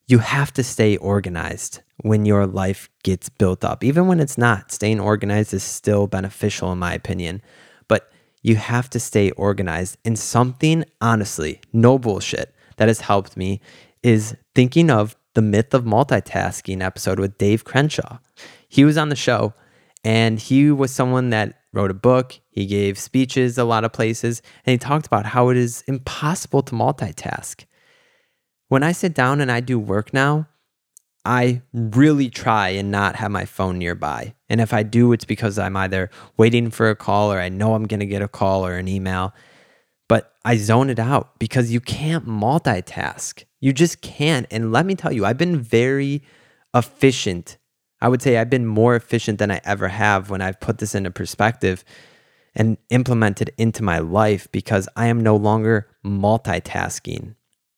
You 0.08 0.18
have 0.18 0.52
to 0.52 0.62
stay 0.62 0.96
organized 0.96 1.80
when 1.98 2.26
your 2.26 2.46
life 2.46 2.88
gets 3.02 3.28
built 3.28 3.64
up. 3.64 3.82
Even 3.82 4.06
when 4.06 4.20
it's 4.20 4.38
not, 4.38 4.70
staying 4.70 5.00
organized 5.00 5.52
is 5.52 5.64
still 5.64 6.06
beneficial, 6.06 6.70
in 6.70 6.78
my 6.78 6.94
opinion. 6.94 7.42
But 7.88 8.08
you 8.42 8.56
have 8.56 8.88
to 8.90 9.00
stay 9.00 9.32
organized. 9.32 9.96
And 10.04 10.16
something, 10.16 10.84
honestly, 11.00 11.60
no 11.72 11.98
bullshit, 11.98 12.54
that 12.76 12.88
has 12.88 13.00
helped 13.00 13.36
me 13.36 13.60
is 14.02 14.36
thinking 14.54 14.90
of 14.90 15.16
the 15.34 15.42
myth 15.42 15.74
of 15.74 15.84
multitasking 15.84 16.82
episode 16.82 17.18
with 17.18 17.38
Dave 17.38 17.64
Crenshaw. 17.64 18.18
He 18.68 18.84
was 18.84 18.96
on 18.96 19.08
the 19.08 19.16
show 19.16 19.54
and 20.04 20.38
he 20.38 20.70
was 20.70 20.92
someone 20.92 21.30
that 21.30 21.60
wrote 21.76 21.90
a 21.90 21.94
book, 21.94 22.40
he 22.50 22.66
gave 22.66 22.98
speeches 22.98 23.58
a 23.58 23.64
lot 23.64 23.84
of 23.84 23.92
places, 23.92 24.42
and 24.64 24.72
he 24.72 24.78
talked 24.78 25.06
about 25.06 25.26
how 25.26 25.50
it 25.50 25.56
is 25.56 25.82
impossible 25.86 26.62
to 26.62 26.74
multitask. 26.74 27.64
When 28.68 28.82
I 28.82 28.92
sit 28.92 29.14
down 29.14 29.40
and 29.40 29.52
I 29.52 29.60
do 29.60 29.78
work 29.78 30.12
now, 30.12 30.48
I 31.24 31.62
really 31.72 32.30
try 32.30 32.68
and 32.68 32.90
not 32.90 33.16
have 33.16 33.30
my 33.30 33.44
phone 33.44 33.78
nearby. 33.78 34.34
And 34.48 34.60
if 34.60 34.72
I 34.72 34.84
do, 34.84 35.12
it's 35.12 35.24
because 35.24 35.58
I'm 35.58 35.76
either 35.76 36.08
waiting 36.36 36.70
for 36.70 36.88
a 36.88 36.96
call 36.96 37.32
or 37.32 37.40
I 37.40 37.48
know 37.48 37.74
I'm 37.74 37.86
going 37.86 38.00
to 38.00 38.06
get 38.06 38.22
a 38.22 38.28
call 38.28 38.64
or 38.64 38.76
an 38.76 38.86
email. 38.88 39.34
But 40.08 40.32
I 40.44 40.56
zone 40.56 40.88
it 40.88 41.00
out 41.00 41.36
because 41.40 41.72
you 41.72 41.80
can't 41.80 42.26
multitask. 42.26 43.44
You 43.60 43.72
just 43.72 44.02
can't. 44.02 44.46
And 44.52 44.70
let 44.70 44.86
me 44.86 44.94
tell 44.94 45.12
you, 45.12 45.24
I've 45.24 45.36
been 45.36 45.58
very 45.58 46.22
efficient. 46.72 47.58
I 48.00 48.08
would 48.08 48.22
say 48.22 48.36
I've 48.36 48.50
been 48.50 48.66
more 48.66 48.94
efficient 48.94 49.38
than 49.38 49.50
I 49.50 49.60
ever 49.64 49.88
have 49.88 50.30
when 50.30 50.42
I've 50.42 50.60
put 50.60 50.78
this 50.78 50.94
into 50.94 51.10
perspective 51.10 51.84
and 52.54 52.78
implemented 52.90 53.52
into 53.58 53.82
my 53.82 53.98
life 53.98 54.48
because 54.52 54.88
I 54.96 55.06
am 55.06 55.20
no 55.20 55.36
longer 55.36 55.88
multitasking 56.04 57.34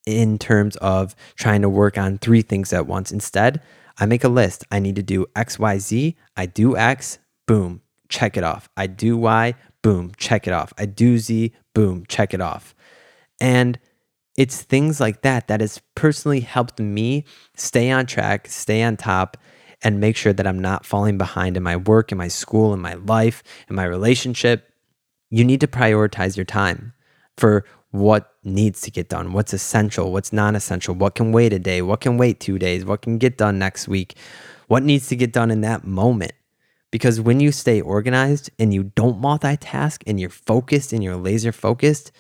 in 0.07 0.39
terms 0.39 0.77
of 0.77 1.15
trying 1.37 1.63
to 1.63 1.69
work 1.69 1.99
on 1.99 2.19
three 2.19 2.43
things 2.43 2.73
at 2.73 2.87
once. 2.87 3.13
Instead, 3.13 3.61
I 3.99 4.07
make 4.07 4.25
a 4.25 4.29
list. 4.29 4.65
I 4.71 4.79
need 4.79 4.97
to 4.97 5.03
do 5.03 5.27
X, 5.37 5.59
Y, 5.59 5.79
Z. 5.79 6.17
I 6.37 6.47
do 6.47 6.77
X, 6.77 7.19
boom, 7.47 7.83
check 8.09 8.37
it 8.37 8.45
off. 8.45 8.69
I 8.77 8.87
do 8.87 9.17
Y, 9.17 9.55
boom, 9.83 10.13
check 10.17 10.47
it 10.47 10.53
off. 10.53 10.73
I 10.79 10.87
do 10.87 11.19
Z, 11.19 11.53
boom, 11.75 12.05
check 12.09 12.33
it 12.33 12.41
off. 12.41 12.75
And 13.41 13.79
it's 14.37 14.63
things 14.63 15.01
like 15.01 15.23
that 15.23 15.49
that 15.49 15.61
has 15.61 15.81
personally 15.97 16.41
helped 16.41 16.79
me 16.79 17.25
stay 17.57 17.91
on 17.91 18.07
track, 18.07 18.47
stay 18.49 18.83
on 18.83 18.97
top, 18.97 19.37
and 19.83 20.01
make 20.01 20.17
sure 20.17 20.33
that 20.33 20.47
I'm 20.47 20.59
not 20.59 20.85
falling 20.85 21.19
behind 21.19 21.57
in 21.57 21.63
my 21.63 21.77
work, 21.77 22.11
in 22.11 22.19
my 22.19 22.29
school, 22.29 22.75
in 22.75 22.81
my 22.81 22.95
life, 22.95 23.43
in 23.69 23.77
my 23.77 23.85
relationship. 23.85 24.73
You 25.31 25.45
need 25.45 25.61
to 25.61 25.69
prioritize 25.69 26.37
your 26.37 26.45
time 26.45 26.95
for 27.37 27.65
what 27.91 28.35
needs 28.45 28.81
to 28.83 28.91
get 28.91 29.09
done, 29.09 29.33
what's 29.33 29.53
essential, 29.53 30.13
what's 30.13 30.33
non 30.33 30.57
essential, 30.57 30.95
what 30.95 31.15
can 31.15 31.33
wait 31.33 31.53
a 31.53 31.59
day, 31.59 31.81
what 31.83 32.01
can 32.01 32.19
wait 32.19 32.41
two 32.41 32.59
days, 32.59 32.85
what 32.85 33.03
can 33.03 33.19
get 33.19 33.39
done 33.39 33.59
next 33.59 33.89
week, 33.89 34.17
what 34.67 34.83
needs 34.83 35.09
to 35.09 35.17
get 35.17 35.33
done 35.33 35.51
in 35.51 35.61
that 35.63 35.85
moment. 35.85 36.33
Because 36.91 37.21
when 37.21 37.39
you 37.39 37.53
stay 37.53 37.81
organized 37.81 38.51
and 38.59 38.73
you 38.73 38.85
don't 38.95 39.21
multitask 39.21 40.03
and 40.07 40.19
you're 40.19 40.31
focused 40.31 40.93
and 40.93 41.05
you're 41.05 41.17
laser 41.17 41.53
focused, 41.53 42.13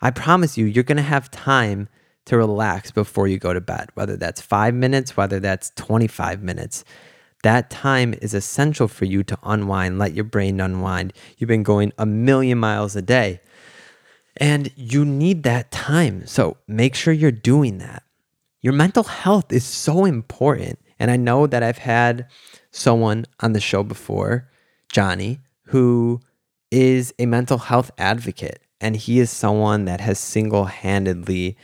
I 0.00 0.10
promise 0.10 0.56
you, 0.56 0.66
you're 0.66 0.84
to 0.84 1.02
have 1.02 1.30
time 1.30 1.88
to 2.26 2.36
relax 2.36 2.90
before 2.90 3.26
you 3.26 3.38
go 3.38 3.52
to 3.52 3.60
bed, 3.60 3.90
whether 3.94 4.16
that's 4.16 4.40
five 4.40 4.74
minutes, 4.74 5.16
whether 5.16 5.40
that's 5.40 5.70
25 5.76 6.42
minutes. 6.42 6.84
That 7.42 7.70
time 7.70 8.14
is 8.22 8.34
essential 8.34 8.86
for 8.86 9.04
you 9.04 9.24
to 9.24 9.38
unwind, 9.42 9.98
let 9.98 10.14
your 10.14 10.24
brain 10.24 10.60
unwind. 10.60 11.12
You've 11.36 11.48
been 11.48 11.64
going 11.64 11.92
a 11.98 12.06
million 12.06 12.58
miles 12.58 12.94
a 12.94 13.02
day 13.02 13.40
and 14.36 14.70
you 14.76 15.04
need 15.04 15.42
that 15.42 15.70
time. 15.70 16.26
So 16.26 16.56
make 16.68 16.94
sure 16.94 17.12
you're 17.12 17.32
doing 17.32 17.78
that. 17.78 18.04
Your 18.60 18.72
mental 18.72 19.02
health 19.02 19.52
is 19.52 19.64
so 19.64 20.04
important. 20.04 20.78
And 21.00 21.10
I 21.10 21.16
know 21.16 21.48
that 21.48 21.64
I've 21.64 21.78
had 21.78 22.28
someone 22.70 23.26
on 23.40 23.54
the 23.54 23.60
show 23.60 23.82
before, 23.82 24.48
Johnny, 24.92 25.40
who 25.66 26.20
is 26.70 27.12
a 27.18 27.26
mental 27.26 27.58
health 27.58 27.90
advocate 27.98 28.60
and 28.80 28.96
he 28.96 29.20
is 29.20 29.30
someone 29.30 29.84
that 29.84 30.00
has 30.00 30.18
single 30.18 30.64
handedly 30.64 31.56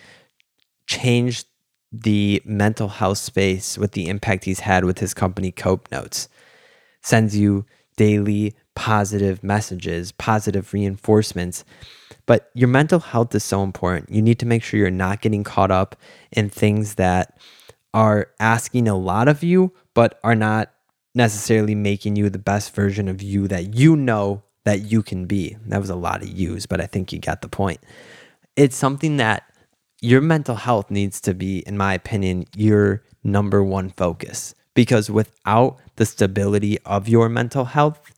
changed 0.88 1.46
the 1.92 2.42
mental 2.44 2.88
health 2.88 3.18
space 3.18 3.78
with 3.78 3.92
the 3.92 4.08
impact 4.08 4.44
he's 4.44 4.60
had 4.60 4.84
with 4.84 4.98
his 4.98 5.14
company, 5.14 5.52
Cope 5.52 5.90
Notes. 5.92 6.28
Sends 7.02 7.36
you 7.36 7.64
daily 7.96 8.54
positive 8.74 9.42
messages, 9.42 10.12
positive 10.12 10.72
reinforcements. 10.72 11.64
But 12.26 12.50
your 12.54 12.68
mental 12.68 13.00
health 13.00 13.34
is 13.34 13.44
so 13.44 13.62
important. 13.62 14.10
You 14.10 14.22
need 14.22 14.38
to 14.40 14.46
make 14.46 14.62
sure 14.62 14.78
you're 14.78 14.90
not 14.90 15.20
getting 15.20 15.44
caught 15.44 15.70
up 15.70 15.96
in 16.32 16.50
things 16.50 16.94
that 16.96 17.38
are 17.94 18.28
asking 18.38 18.88
a 18.88 18.96
lot 18.96 19.28
of 19.28 19.42
you, 19.42 19.72
but 19.94 20.18
are 20.22 20.34
not 20.34 20.70
necessarily 21.14 21.74
making 21.74 22.16
you 22.16 22.28
the 22.28 22.38
best 22.38 22.74
version 22.74 23.08
of 23.08 23.22
you 23.22 23.48
that 23.48 23.74
you 23.74 23.96
know 23.96 24.42
that 24.64 24.82
you 24.82 25.02
can 25.02 25.26
be. 25.26 25.56
That 25.66 25.80
was 25.80 25.90
a 25.90 25.96
lot 25.96 26.22
of 26.22 26.28
use, 26.28 26.66
but 26.66 26.80
I 26.80 26.86
think 26.86 27.12
you 27.12 27.18
got 27.18 27.40
the 27.42 27.48
point. 27.48 27.80
It's 28.56 28.76
something 28.76 29.16
that 29.16 29.44
your 30.00 30.20
mental 30.20 30.54
health 30.54 30.90
needs 30.90 31.20
to 31.22 31.34
be, 31.34 31.60
in 31.60 31.76
my 31.76 31.94
opinion, 31.94 32.44
your 32.56 33.02
number 33.24 33.62
one 33.62 33.90
focus. 33.90 34.54
Because 34.74 35.10
without 35.10 35.78
the 35.96 36.06
stability 36.06 36.78
of 36.84 37.08
your 37.08 37.28
mental 37.28 37.64
health, 37.64 38.12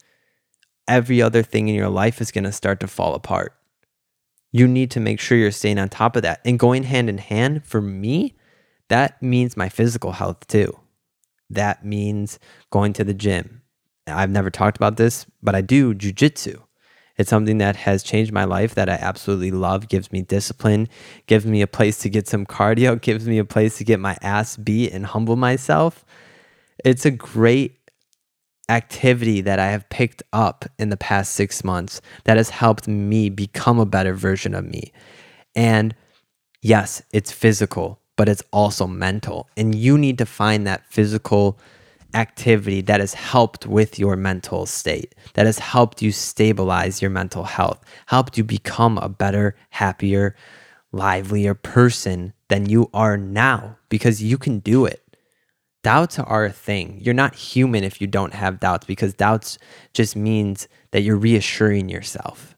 every 0.86 1.22
other 1.22 1.42
thing 1.42 1.68
in 1.68 1.74
your 1.74 1.88
life 1.88 2.20
is 2.20 2.30
going 2.30 2.44
to 2.44 2.52
start 2.52 2.80
to 2.80 2.86
fall 2.86 3.14
apart. 3.14 3.54
You 4.52 4.66
need 4.66 4.90
to 4.90 5.00
make 5.00 5.20
sure 5.20 5.38
you're 5.38 5.52
staying 5.52 5.78
on 5.78 5.88
top 5.88 6.16
of 6.16 6.22
that. 6.22 6.40
And 6.44 6.58
going 6.58 6.82
hand 6.82 7.08
in 7.08 7.18
hand, 7.18 7.64
for 7.64 7.80
me, 7.80 8.34
that 8.88 9.22
means 9.22 9.56
my 9.56 9.68
physical 9.68 10.12
health 10.12 10.46
too. 10.48 10.78
That 11.48 11.84
means 11.84 12.38
going 12.70 12.92
to 12.94 13.04
the 13.04 13.14
gym, 13.14 13.62
I've 14.06 14.30
never 14.30 14.50
talked 14.50 14.76
about 14.76 14.96
this, 14.96 15.26
but 15.42 15.54
I 15.54 15.60
do 15.60 15.94
jujitsu. 15.94 16.62
It's 17.20 17.28
something 17.28 17.58
that 17.58 17.76
has 17.76 18.02
changed 18.02 18.32
my 18.32 18.44
life 18.44 18.74
that 18.76 18.88
I 18.88 18.94
absolutely 18.94 19.50
love, 19.50 19.88
gives 19.88 20.10
me 20.10 20.22
discipline, 20.22 20.88
gives 21.26 21.44
me 21.44 21.60
a 21.60 21.66
place 21.66 21.98
to 21.98 22.08
get 22.08 22.26
some 22.26 22.46
cardio, 22.46 22.98
gives 23.08 23.26
me 23.28 23.36
a 23.36 23.44
place 23.44 23.76
to 23.76 23.84
get 23.84 24.00
my 24.00 24.16
ass 24.22 24.56
beat 24.56 24.90
and 24.94 25.04
humble 25.04 25.36
myself. 25.36 26.02
It's 26.82 27.04
a 27.04 27.10
great 27.10 27.76
activity 28.70 29.42
that 29.42 29.58
I 29.58 29.66
have 29.66 29.86
picked 29.90 30.22
up 30.32 30.64
in 30.78 30.88
the 30.88 30.96
past 30.96 31.34
six 31.34 31.62
months 31.62 32.00
that 32.24 32.38
has 32.38 32.48
helped 32.48 32.88
me 32.88 33.28
become 33.28 33.78
a 33.78 33.84
better 33.84 34.14
version 34.14 34.54
of 34.54 34.64
me. 34.64 34.90
And 35.54 35.94
yes, 36.62 37.02
it's 37.12 37.30
physical, 37.30 38.00
but 38.16 38.30
it's 38.30 38.42
also 38.50 38.86
mental. 38.86 39.46
And 39.58 39.74
you 39.74 39.98
need 39.98 40.16
to 40.16 40.24
find 40.24 40.66
that 40.66 40.86
physical 40.86 41.58
activity 42.14 42.80
that 42.82 43.00
has 43.00 43.14
helped 43.14 43.66
with 43.66 43.98
your 43.98 44.16
mental 44.16 44.66
state, 44.66 45.14
that 45.34 45.46
has 45.46 45.58
helped 45.58 46.02
you 46.02 46.12
stabilize 46.12 47.00
your 47.00 47.10
mental 47.10 47.44
health, 47.44 47.84
helped 48.06 48.36
you 48.36 48.44
become 48.44 48.98
a 48.98 49.08
better, 49.08 49.56
happier, 49.70 50.34
livelier 50.92 51.54
person 51.54 52.32
than 52.48 52.68
you 52.68 52.90
are 52.92 53.16
now 53.16 53.76
because 53.88 54.22
you 54.22 54.36
can 54.36 54.58
do 54.58 54.84
it. 54.84 55.02
Doubts 55.82 56.18
are 56.18 56.44
a 56.44 56.52
thing. 56.52 56.98
You're 57.00 57.14
not 57.14 57.34
human 57.34 57.84
if 57.84 58.00
you 58.00 58.06
don't 58.06 58.34
have 58.34 58.60
doubts 58.60 58.86
because 58.86 59.14
doubts 59.14 59.58
just 59.94 60.14
means 60.14 60.68
that 60.90 61.00
you're 61.00 61.16
reassuring 61.16 61.88
yourself. 61.88 62.54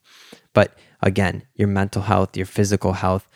But 0.54 0.76
again, 1.00 1.44
your 1.54 1.68
mental 1.68 2.02
health, 2.02 2.36
your 2.36 2.46
physical 2.46 2.94
health, 2.94 3.28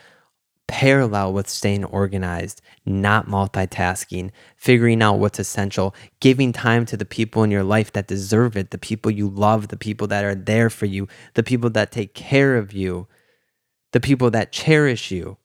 parallel 0.68 1.32
with 1.32 1.48
staying 1.48 1.84
organized, 1.84 2.60
not 2.84 3.26
multitasking, 3.26 4.30
figuring 4.56 5.02
out 5.02 5.18
what's 5.18 5.38
essential, 5.38 5.94
giving 6.20 6.52
time 6.52 6.84
to 6.86 6.96
the 6.96 7.04
people 7.04 7.42
in 7.42 7.50
your 7.50 7.64
life 7.64 7.92
that 7.92 8.08
deserve 8.08 8.56
it, 8.56 8.70
the 8.70 8.78
people 8.78 9.10
you 9.10 9.28
love, 9.28 9.68
the 9.68 9.76
people 9.76 10.06
that 10.08 10.24
are 10.24 10.34
there 10.34 10.70
for 10.70 10.86
you, 10.86 11.06
the 11.34 11.42
people 11.42 11.70
that 11.70 11.92
take 11.92 12.14
care 12.14 12.56
of 12.56 12.72
you, 12.72 13.06
the 13.92 14.00
people 14.00 14.30
that 14.30 14.52
cherish 14.52 15.10
you. 15.10 15.36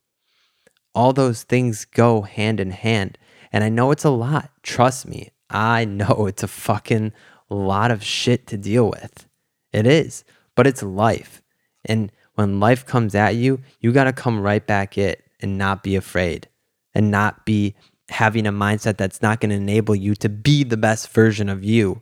All 0.93 1.13
those 1.13 1.43
things 1.43 1.85
go 1.85 2.21
hand 2.21 2.59
in 2.59 2.71
hand. 2.71 3.17
And 3.51 3.63
I 3.63 3.69
know 3.69 3.91
it's 3.91 4.03
a 4.03 4.09
lot. 4.09 4.51
Trust 4.63 5.07
me, 5.07 5.29
I 5.49 5.85
know 5.85 6.25
it's 6.27 6.43
a 6.43 6.47
fucking 6.47 7.13
lot 7.49 7.91
of 7.91 8.03
shit 8.03 8.47
to 8.47 8.57
deal 8.57 8.89
with. 8.89 9.27
It 9.71 9.85
is, 9.85 10.23
but 10.55 10.67
it's 10.67 10.83
life. 10.83 11.41
And 11.85 12.11
when 12.35 12.59
life 12.59 12.85
comes 12.85 13.15
at 13.15 13.35
you, 13.35 13.61
you 13.79 13.91
got 13.91 14.05
to 14.05 14.13
come 14.13 14.39
right 14.39 14.65
back 14.65 14.97
it 14.97 15.23
and 15.39 15.57
not 15.57 15.83
be 15.83 15.95
afraid 15.95 16.47
and 16.93 17.11
not 17.11 17.45
be 17.45 17.75
having 18.09 18.45
a 18.45 18.51
mindset 18.51 18.97
that's 18.97 19.21
not 19.21 19.39
going 19.39 19.49
to 19.49 19.55
enable 19.55 19.95
you 19.95 20.15
to 20.15 20.29
be 20.29 20.63
the 20.63 20.77
best 20.77 21.09
version 21.09 21.49
of 21.49 21.63
you. 21.63 22.01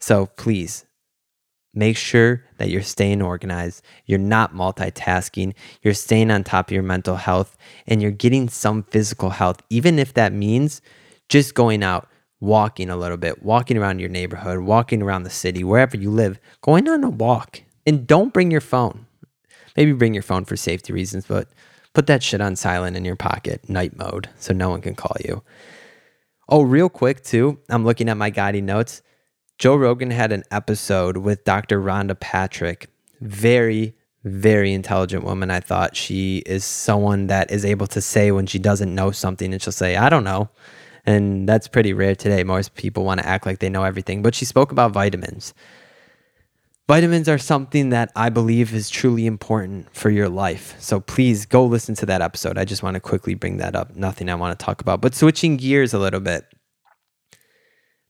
So 0.00 0.26
please 0.26 0.84
make 1.72 1.96
sure 1.96 2.44
that 2.58 2.68
you're 2.70 2.82
staying 2.82 3.20
organized, 3.20 3.82
you're 4.06 4.18
not 4.18 4.54
multitasking, 4.54 5.54
you're 5.82 5.94
staying 5.94 6.30
on 6.30 6.44
top 6.44 6.68
of 6.68 6.72
your 6.72 6.82
mental 6.82 7.16
health, 7.16 7.56
and 7.86 8.00
you're 8.00 8.10
getting 8.10 8.48
some 8.48 8.84
physical 8.84 9.30
health, 9.30 9.60
even 9.70 9.98
if 9.98 10.14
that 10.14 10.32
means 10.32 10.80
just 11.28 11.54
going 11.54 11.82
out, 11.82 12.08
walking 12.40 12.90
a 12.90 12.96
little 12.96 13.16
bit, 13.16 13.42
walking 13.42 13.76
around 13.76 13.98
your 13.98 14.08
neighborhood, 14.08 14.60
walking 14.60 15.02
around 15.02 15.22
the 15.22 15.30
city, 15.30 15.64
wherever 15.64 15.96
you 15.96 16.10
live, 16.10 16.38
going 16.60 16.88
on 16.88 17.02
a 17.02 17.10
walk. 17.10 17.62
And 17.86 18.06
don't 18.06 18.32
bring 18.32 18.50
your 18.50 18.60
phone. 18.60 19.06
Maybe 19.76 19.92
bring 19.92 20.14
your 20.14 20.22
phone 20.22 20.44
for 20.44 20.56
safety 20.56 20.92
reasons, 20.92 21.26
but 21.26 21.48
put 21.92 22.06
that 22.06 22.22
shit 22.22 22.40
on 22.40 22.56
silent 22.56 22.96
in 22.96 23.04
your 23.04 23.16
pocket, 23.16 23.68
night 23.68 23.96
mode, 23.96 24.28
so 24.38 24.52
no 24.52 24.70
one 24.70 24.80
can 24.80 24.94
call 24.94 25.16
you. 25.24 25.42
Oh, 26.48 26.62
real 26.62 26.88
quick, 26.88 27.22
too, 27.22 27.58
I'm 27.68 27.84
looking 27.84 28.08
at 28.08 28.16
my 28.16 28.30
guiding 28.30 28.66
notes. 28.66 29.02
Joe 29.58 29.76
Rogan 29.76 30.10
had 30.10 30.32
an 30.32 30.44
episode 30.50 31.16
with 31.16 31.44
Dr. 31.44 31.80
Rhonda 31.80 32.18
Patrick. 32.18 32.88
Very, 33.20 33.94
very 34.24 34.72
intelligent 34.72 35.24
woman. 35.24 35.50
I 35.50 35.60
thought 35.60 35.96
she 35.96 36.38
is 36.38 36.64
someone 36.64 37.28
that 37.28 37.50
is 37.50 37.64
able 37.64 37.86
to 37.88 38.00
say 38.00 38.32
when 38.32 38.46
she 38.46 38.58
doesn't 38.58 38.94
know 38.94 39.10
something 39.10 39.52
and 39.52 39.62
she'll 39.62 39.72
say, 39.72 39.96
I 39.96 40.08
don't 40.08 40.24
know. 40.24 40.50
And 41.06 41.48
that's 41.48 41.68
pretty 41.68 41.92
rare 41.92 42.14
today. 42.14 42.42
Most 42.44 42.74
people 42.74 43.04
want 43.04 43.20
to 43.20 43.26
act 43.26 43.46
like 43.46 43.58
they 43.58 43.68
know 43.68 43.84
everything. 43.84 44.22
But 44.22 44.34
she 44.34 44.44
spoke 44.44 44.72
about 44.72 44.92
vitamins. 44.92 45.54
Vitamins 46.86 47.30
are 47.30 47.38
something 47.38 47.88
that 47.90 48.12
I 48.14 48.28
believe 48.28 48.74
is 48.74 48.90
truly 48.90 49.24
important 49.24 49.94
for 49.96 50.10
your 50.10 50.28
life. 50.28 50.74
So 50.78 51.00
please 51.00 51.46
go 51.46 51.64
listen 51.64 51.94
to 51.96 52.06
that 52.06 52.20
episode. 52.20 52.58
I 52.58 52.66
just 52.66 52.82
want 52.82 52.94
to 52.94 53.00
quickly 53.00 53.34
bring 53.34 53.56
that 53.56 53.74
up. 53.74 53.96
Nothing 53.96 54.28
I 54.28 54.34
want 54.34 54.58
to 54.58 54.62
talk 54.62 54.82
about. 54.82 55.00
But 55.00 55.14
switching 55.14 55.56
gears 55.56 55.94
a 55.94 55.98
little 55.98 56.20
bit, 56.20 56.44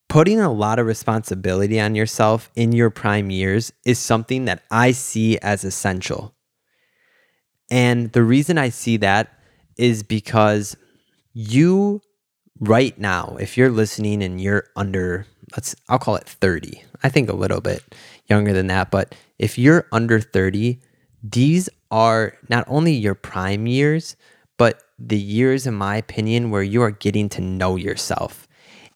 putting 0.08 0.40
a 0.40 0.52
lot 0.52 0.80
of 0.80 0.86
responsibility 0.86 1.78
on 1.78 1.94
yourself 1.94 2.50
in 2.56 2.72
your 2.72 2.90
prime 2.90 3.30
years 3.30 3.72
is 3.84 4.00
something 4.00 4.46
that 4.46 4.64
I 4.72 4.90
see 4.90 5.38
as 5.38 5.62
essential. 5.62 6.34
And 7.70 8.10
the 8.10 8.24
reason 8.24 8.58
I 8.58 8.70
see 8.70 8.96
that 8.96 9.38
is 9.76 10.02
because 10.02 10.76
you 11.32 12.00
right 12.58 12.98
now, 12.98 13.36
if 13.38 13.56
you're 13.56 13.70
listening 13.70 14.20
and 14.20 14.40
you're 14.40 14.64
under, 14.74 15.26
let's, 15.56 15.76
I'll 15.88 16.00
call 16.00 16.16
it 16.16 16.28
30, 16.28 16.82
I 17.04 17.08
think 17.08 17.28
a 17.28 17.36
little 17.36 17.60
bit 17.60 17.82
younger 18.26 18.52
than 18.52 18.68
that, 18.68 18.90
but 18.90 19.14
if 19.38 19.58
you're 19.58 19.86
under 19.92 20.20
30, 20.20 20.80
these 21.22 21.68
are 21.90 22.34
not 22.48 22.64
only 22.68 22.92
your 22.92 23.14
prime 23.14 23.66
years, 23.66 24.16
but 24.56 24.82
the 24.98 25.18
years, 25.18 25.66
in 25.66 25.74
my 25.74 25.96
opinion, 25.96 26.50
where 26.50 26.62
you 26.62 26.82
are 26.82 26.90
getting 26.90 27.28
to 27.30 27.40
know 27.40 27.76
yourself. 27.76 28.46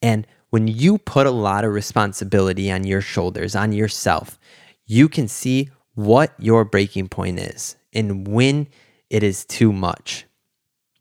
And 0.03 0.27
when 0.51 0.69
you 0.69 0.99
put 0.99 1.27
a 1.27 1.31
lot 1.31 1.64
of 1.64 1.73
responsibility 1.73 2.71
on 2.71 2.85
your 2.85 3.01
shoulders, 3.01 3.57
on 3.57 3.73
yourself, 3.73 4.38
you 4.87 5.09
can 5.09 5.29
see 5.29 5.71
what 5.95 6.33
your 6.38 6.64
breaking 6.64 7.09
point 7.09 7.38
is 7.38 7.77
and 7.93 8.27
when 8.27 8.69
it 9.11 9.23
is 9.23 9.45
too 9.45 9.73
much. 9.73 10.25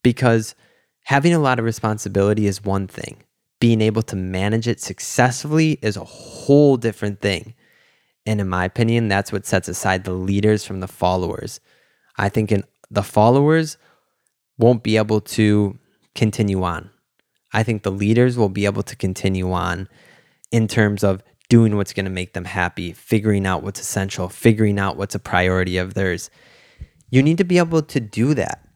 Because 0.04 0.56
having 1.04 1.34
a 1.34 1.40
lot 1.40 1.60
of 1.60 1.66
responsibility 1.66 2.48
is 2.48 2.63
one 2.63 2.88
thing, 2.88 3.24
being 3.60 3.82
able 3.82 4.02
to 4.04 4.16
manage 4.16 4.68
it 4.68 4.82
successfully 4.82 5.80
is 5.82 5.98
a 5.98 6.04
whole 6.04 6.78
different 6.78 7.22
thing. 7.22 7.54
And 8.28 8.42
in 8.42 8.50
my 8.50 8.66
opinion, 8.66 9.08
that's 9.08 9.32
what 9.32 9.46
sets 9.46 9.70
aside 9.70 10.04
the 10.04 10.12
leaders 10.12 10.66
from 10.66 10.82
the 10.82 10.88
followers. 10.88 11.62
I 12.18 12.28
think 12.28 12.52
in, 12.52 12.66
the 12.92 13.02
followers 13.02 13.78
won't 14.58 14.84
be 14.84 14.98
able 14.98 15.22
to 15.22 15.80
continue 16.13 16.62
on. 16.63 16.90
I 17.54 17.63
think 17.63 17.84
the 17.84 17.92
leaders 17.92 18.38
will 18.38 18.50
be 18.50 18.66
able 18.66 18.84
to 18.84 18.96
continue 18.98 19.52
on 19.54 19.88
in 20.52 20.68
terms 20.68 21.06
of 21.06 21.24
doing 21.48 21.78
what's 21.78 21.94
going 21.94 22.06
to 22.06 22.12
make 22.12 22.34
them 22.34 22.44
happy, 22.44 22.92
figuring 22.92 23.46
out 23.46 23.63
what's 23.63 23.80
essential, 23.80 24.28
figuring 24.28 24.78
out 24.78 24.98
what's 24.98 25.16
a 25.16 25.20
priority 25.20 25.78
of 25.78 25.94
theirs. 25.94 26.30
You 27.10 27.24
need 27.24 27.38
to 27.38 27.46
be 27.46 27.58
able 27.58 27.82
to 27.82 28.00
do 28.02 28.34
that 28.34 28.68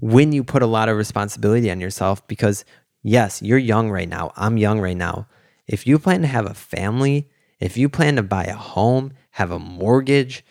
when 0.00 0.32
you 0.32 0.44
put 0.44 0.62
a 0.62 0.66
lot 0.66 0.90
of 0.90 0.98
responsibility 0.98 1.70
on 1.70 1.80
yourself 1.80 2.26
because, 2.28 2.66
yes, 3.02 3.40
you're 3.40 3.56
young 3.56 3.90
right 3.90 4.08
now. 4.08 4.32
I'm 4.36 4.58
young 4.58 4.78
right 4.78 4.96
now. 4.96 5.26
If 5.66 5.86
you 5.86 5.98
plan 5.98 6.20
to 6.20 6.26
have 6.26 6.44
a 6.44 6.52
family, 6.52 7.30
if 7.60 7.76
you 7.76 7.88
plan 7.88 8.16
to 8.16 8.22
buy 8.22 8.44
a 8.44 8.54
home, 8.54 9.12
have 9.30 9.50
a 9.50 9.58
mortgage, 9.58 10.44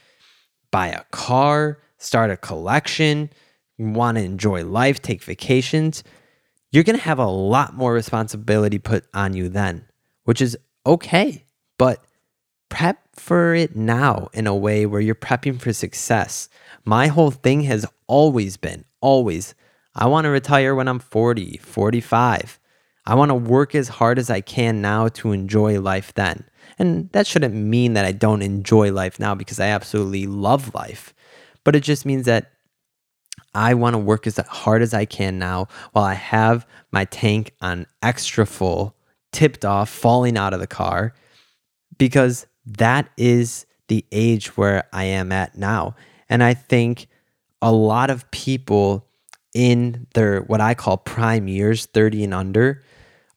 buy 0.71 0.87
a 0.87 1.03
car, 1.11 1.79
start 1.97 2.31
a 2.31 2.37
collection, 2.37 3.29
want 3.77 4.17
to 4.17 4.23
enjoy 4.23 4.65
life, 4.65 5.01
take 5.01 5.23
vacations, 5.23 6.03
you're 6.71 6.83
going 6.83 6.97
to 6.97 7.03
have 7.03 7.19
a 7.19 7.27
lot 7.27 7.75
more 7.75 7.93
responsibility 7.93 8.79
put 8.79 9.05
on 9.13 9.33
you 9.33 9.47
then, 9.47 9.85
which 10.23 10.41
is 10.41 10.57
okay. 10.85 11.45
But 11.77 12.03
prep 12.69 12.99
for 13.15 13.53
it 13.53 13.75
now 13.75 14.29
in 14.33 14.47
a 14.47 14.55
way 14.55 14.87
where 14.87 14.99
you're 14.99 15.13
prepping 15.13 15.59
for 15.61 15.71
success. 15.71 16.49
My 16.83 17.07
whole 17.07 17.29
thing 17.29 17.61
has 17.61 17.85
always 18.07 18.57
been, 18.57 18.85
always, 19.01 19.53
I 19.95 20.07
want 20.07 20.25
to 20.25 20.29
retire 20.31 20.73
when 20.73 20.87
I'm 20.87 20.97
40, 20.97 21.57
45. 21.57 22.59
I 23.05 23.15
want 23.15 23.29
to 23.29 23.35
work 23.35 23.75
as 23.75 23.89
hard 23.89 24.17
as 24.17 24.31
I 24.31 24.41
can 24.41 24.81
now 24.81 25.07
to 25.09 25.31
enjoy 25.31 25.79
life 25.79 26.13
then. 26.15 26.45
And 26.79 27.09
that 27.11 27.27
shouldn't 27.27 27.53
mean 27.53 27.93
that 27.93 28.05
I 28.05 28.11
don't 28.11 28.41
enjoy 28.41 28.91
life 28.91 29.19
now 29.19 29.35
because 29.35 29.59
I 29.59 29.67
absolutely 29.67 30.25
love 30.25 30.73
life. 30.73 31.13
But 31.63 31.75
it 31.75 31.81
just 31.81 32.05
means 32.05 32.25
that 32.25 32.51
I 33.55 33.73
want 33.73 33.93
to 33.93 33.99
work 33.99 34.25
as 34.27 34.37
hard 34.37 34.81
as 34.81 34.93
I 34.93 35.05
can 35.05 35.37
now 35.37 35.67
while 35.91 36.05
I 36.05 36.15
have 36.15 36.67
my 36.91 37.05
tank 37.05 37.51
on 37.61 37.85
extra 38.01 38.45
full, 38.45 38.95
tipped 39.31 39.63
off, 39.63 39.89
falling 39.89 40.37
out 40.37 40.53
of 40.53 40.59
the 40.59 40.67
car, 40.67 41.13
because 41.97 42.47
that 42.65 43.09
is 43.17 43.65
the 43.87 44.05
age 44.11 44.57
where 44.57 44.85
I 44.91 45.05
am 45.05 45.31
at 45.31 45.57
now. 45.57 45.95
And 46.29 46.43
I 46.43 46.53
think 46.53 47.07
a 47.61 47.71
lot 47.71 48.09
of 48.09 48.29
people 48.31 49.07
in 49.53 50.07
their 50.15 50.41
what 50.41 50.61
I 50.61 50.73
call 50.73 50.97
prime 50.97 51.47
years, 51.47 51.85
30 51.85 52.23
and 52.25 52.33
under, 52.33 52.83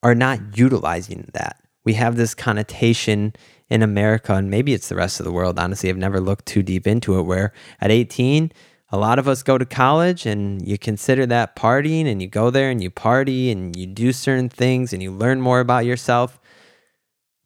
are 0.02 0.14
not 0.14 0.56
utilizing 0.56 1.28
that 1.34 1.60
we 1.86 1.94
have 1.94 2.16
this 2.16 2.34
connotation 2.34 3.32
in 3.70 3.80
America, 3.80 4.34
and 4.34 4.50
maybe 4.50 4.74
it's 4.74 4.88
the 4.88 4.96
rest 4.96 5.20
of 5.20 5.24
the 5.24 5.32
world. 5.32 5.58
Honestly, 5.58 5.88
I've 5.88 5.96
never 5.96 6.20
looked 6.20 6.44
too 6.44 6.62
deep 6.62 6.86
into 6.86 7.18
it. 7.18 7.22
Where 7.22 7.52
at 7.80 7.90
18, 7.90 8.52
a 8.90 8.98
lot 8.98 9.18
of 9.18 9.28
us 9.28 9.42
go 9.42 9.56
to 9.56 9.64
college 9.64 10.26
and 10.26 10.66
you 10.66 10.76
consider 10.78 11.24
that 11.26 11.56
partying, 11.56 12.06
and 12.06 12.20
you 12.20 12.28
go 12.28 12.50
there 12.50 12.70
and 12.70 12.82
you 12.82 12.90
party 12.90 13.50
and 13.50 13.74
you 13.74 13.86
do 13.86 14.12
certain 14.12 14.48
things 14.48 14.92
and 14.92 15.02
you 15.02 15.12
learn 15.12 15.40
more 15.40 15.60
about 15.60 15.86
yourself. 15.86 16.38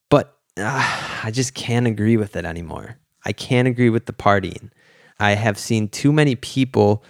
But 0.09 0.37
uh, 0.57 1.21
I 1.23 1.31
just 1.31 1.55
can't 1.55 1.87
agree 1.87 2.17
with 2.17 2.35
it 2.35 2.45
anymore. 2.45 2.99
I 3.25 3.33
can't 3.33 3.69
agree 3.69 3.91
with 3.91 4.07
the 4.07 4.15
partying. 4.15 4.71
I 5.19 5.33
have 5.33 5.59
seen 5.59 5.89
too 5.89 6.13
many 6.13 6.35
people 6.35 7.05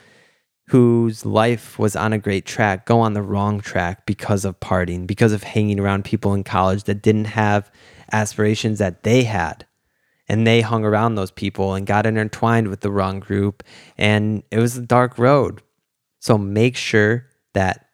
whose 0.70 1.26
life 1.26 1.80
was 1.80 1.96
on 1.96 2.12
a 2.12 2.18
great 2.18 2.46
track 2.46 2.86
go 2.86 3.00
on 3.00 3.12
the 3.12 3.22
wrong 3.22 3.60
track 3.60 4.06
because 4.06 4.44
of 4.44 4.60
partying, 4.60 5.04
because 5.04 5.32
of 5.32 5.42
hanging 5.42 5.80
around 5.80 6.04
people 6.04 6.32
in 6.32 6.44
college 6.44 6.84
that 6.84 7.02
didn't 7.02 7.24
have 7.24 7.72
aspirations 8.12 8.78
that 8.78 9.02
they 9.02 9.24
had. 9.24 9.66
And 10.28 10.46
they 10.46 10.60
hung 10.60 10.84
around 10.84 11.16
those 11.16 11.32
people 11.32 11.74
and 11.74 11.88
got 11.88 12.06
intertwined 12.06 12.68
with 12.68 12.82
the 12.82 12.90
wrong 12.92 13.18
group. 13.18 13.64
And 13.98 14.44
it 14.52 14.58
was 14.58 14.76
a 14.76 14.82
dark 14.82 15.18
road. 15.18 15.60
So 16.20 16.38
make 16.38 16.76
sure 16.76 17.26
that 17.54 17.86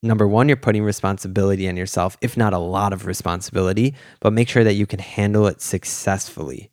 number 0.00 0.28
one, 0.28 0.46
you're 0.46 0.56
putting 0.56 0.84
responsibility 0.84 1.68
on 1.68 1.76
yourself, 1.76 2.16
if 2.20 2.36
not 2.36 2.52
a 2.52 2.58
lot 2.58 2.92
of 2.92 3.06
responsibility, 3.06 3.92
but 4.20 4.32
make 4.32 4.48
sure 4.48 4.62
that 4.62 4.74
you 4.74 4.86
can 4.86 5.00
handle 5.00 5.48
it 5.48 5.60
successfully. 5.60 6.70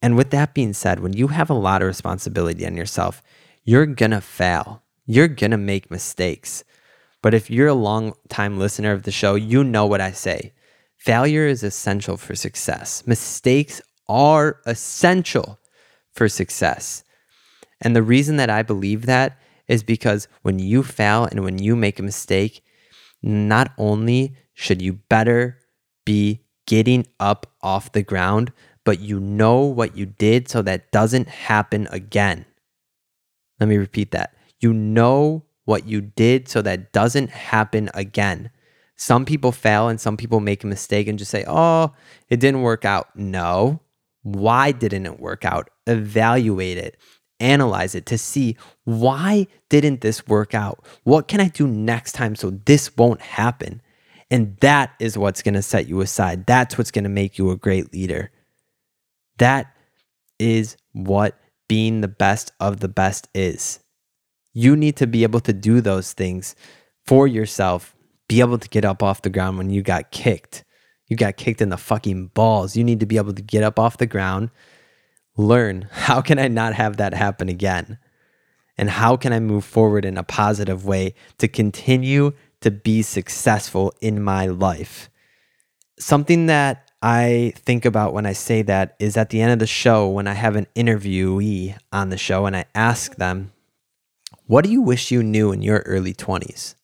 And 0.00 0.16
with 0.16 0.30
that 0.30 0.54
being 0.54 0.72
said, 0.72 1.00
when 1.00 1.14
you 1.14 1.26
have 1.26 1.50
a 1.50 1.54
lot 1.54 1.82
of 1.82 1.88
responsibility 1.88 2.64
on 2.64 2.76
yourself, 2.76 3.24
you're 3.68 3.84
going 3.84 4.12
to 4.12 4.20
fail. 4.22 4.82
You're 5.04 5.28
going 5.28 5.50
to 5.50 5.58
make 5.58 5.90
mistakes. 5.90 6.64
But 7.20 7.34
if 7.34 7.50
you're 7.50 7.68
a 7.68 7.74
long 7.74 8.14
time 8.30 8.58
listener 8.58 8.92
of 8.92 9.02
the 9.02 9.10
show, 9.10 9.34
you 9.34 9.62
know 9.62 9.84
what 9.84 10.00
I 10.00 10.10
say. 10.10 10.54
Failure 10.96 11.46
is 11.46 11.62
essential 11.62 12.16
for 12.16 12.34
success. 12.34 13.06
Mistakes 13.06 13.82
are 14.08 14.62
essential 14.64 15.58
for 16.14 16.30
success. 16.30 17.04
And 17.82 17.94
the 17.94 18.02
reason 18.02 18.36
that 18.36 18.48
I 18.48 18.62
believe 18.62 19.04
that 19.04 19.38
is 19.66 19.82
because 19.82 20.28
when 20.40 20.58
you 20.58 20.82
fail 20.82 21.26
and 21.26 21.44
when 21.44 21.58
you 21.58 21.76
make 21.76 21.98
a 21.98 22.02
mistake, 22.02 22.64
not 23.22 23.72
only 23.76 24.34
should 24.54 24.80
you 24.80 24.94
better 25.10 25.58
be 26.06 26.40
getting 26.66 27.06
up 27.20 27.46
off 27.60 27.92
the 27.92 28.02
ground, 28.02 28.50
but 28.86 29.00
you 29.00 29.20
know 29.20 29.60
what 29.60 29.94
you 29.94 30.06
did 30.06 30.48
so 30.48 30.62
that 30.62 30.90
doesn't 30.90 31.28
happen 31.28 31.86
again. 31.90 32.46
Let 33.60 33.68
me 33.68 33.76
repeat 33.76 34.10
that. 34.12 34.34
You 34.60 34.72
know 34.72 35.44
what 35.64 35.86
you 35.86 36.00
did 36.00 36.48
so 36.48 36.62
that 36.62 36.92
doesn't 36.92 37.30
happen 37.30 37.90
again. 37.94 38.50
Some 38.96 39.24
people 39.24 39.52
fail 39.52 39.88
and 39.88 40.00
some 40.00 40.16
people 40.16 40.40
make 40.40 40.64
a 40.64 40.66
mistake 40.66 41.06
and 41.06 41.18
just 41.18 41.30
say, 41.30 41.44
oh, 41.46 41.92
it 42.28 42.40
didn't 42.40 42.62
work 42.62 42.84
out. 42.84 43.14
No. 43.14 43.80
Why 44.22 44.72
didn't 44.72 45.06
it 45.06 45.20
work 45.20 45.44
out? 45.44 45.70
Evaluate 45.86 46.78
it, 46.78 46.96
analyze 47.38 47.94
it 47.94 48.06
to 48.06 48.18
see 48.18 48.56
why 48.84 49.46
didn't 49.68 50.00
this 50.00 50.26
work 50.26 50.54
out? 50.54 50.84
What 51.04 51.28
can 51.28 51.40
I 51.40 51.48
do 51.48 51.66
next 51.68 52.12
time 52.12 52.34
so 52.34 52.50
this 52.50 52.96
won't 52.96 53.20
happen? 53.20 53.80
And 54.30 54.56
that 54.60 54.92
is 54.98 55.16
what's 55.16 55.42
going 55.42 55.54
to 55.54 55.62
set 55.62 55.88
you 55.88 56.00
aside. 56.00 56.46
That's 56.46 56.76
what's 56.76 56.90
going 56.90 57.04
to 57.04 57.10
make 57.10 57.38
you 57.38 57.50
a 57.50 57.56
great 57.56 57.92
leader. 57.92 58.30
That 59.38 59.72
is 60.38 60.76
what 60.92 61.38
being 61.68 62.00
the 62.00 62.08
best 62.08 62.52
of 62.58 62.80
the 62.80 62.88
best 62.88 63.28
is. 63.34 63.80
You 64.52 64.76
need 64.76 64.96
to 64.96 65.06
be 65.06 65.22
able 65.22 65.40
to 65.40 65.52
do 65.52 65.80
those 65.80 66.12
things 66.12 66.56
for 67.06 67.26
yourself, 67.26 67.94
be 68.28 68.40
able 68.40 68.58
to 68.58 68.68
get 68.68 68.84
up 68.84 69.02
off 69.02 69.22
the 69.22 69.30
ground 69.30 69.58
when 69.58 69.70
you 69.70 69.82
got 69.82 70.10
kicked. 70.10 70.64
You 71.06 71.16
got 71.16 71.36
kicked 71.36 71.62
in 71.62 71.68
the 71.68 71.76
fucking 71.76 72.28
balls. 72.28 72.76
You 72.76 72.84
need 72.84 73.00
to 73.00 73.06
be 73.06 73.16
able 73.16 73.32
to 73.32 73.42
get 73.42 73.62
up 73.62 73.78
off 73.78 73.98
the 73.98 74.06
ground, 74.06 74.50
learn 75.36 75.88
how 75.92 76.20
can 76.20 76.38
I 76.38 76.48
not 76.48 76.74
have 76.74 76.96
that 76.96 77.14
happen 77.14 77.48
again? 77.48 77.98
And 78.76 78.90
how 78.90 79.16
can 79.16 79.32
I 79.32 79.40
move 79.40 79.64
forward 79.64 80.04
in 80.04 80.16
a 80.16 80.22
positive 80.22 80.84
way 80.84 81.14
to 81.38 81.48
continue 81.48 82.32
to 82.60 82.70
be 82.70 83.02
successful 83.02 83.92
in 84.00 84.22
my 84.22 84.46
life. 84.46 85.10
Something 85.98 86.46
that 86.46 86.87
I 87.00 87.52
think 87.54 87.84
about 87.84 88.12
when 88.12 88.26
I 88.26 88.32
say 88.32 88.62
that 88.62 88.96
is 88.98 89.16
at 89.16 89.30
the 89.30 89.40
end 89.40 89.52
of 89.52 89.60
the 89.60 89.66
show 89.66 90.08
when 90.08 90.26
I 90.26 90.34
have 90.34 90.56
an 90.56 90.66
interviewee 90.74 91.76
on 91.92 92.08
the 92.10 92.18
show 92.18 92.46
and 92.46 92.56
I 92.56 92.64
ask 92.74 93.14
them, 93.16 93.52
What 94.46 94.64
do 94.64 94.70
you 94.70 94.82
wish 94.82 95.12
you 95.12 95.22
knew 95.22 95.52
in 95.52 95.62
your 95.62 95.78
early 95.80 96.12
20s? 96.12 96.74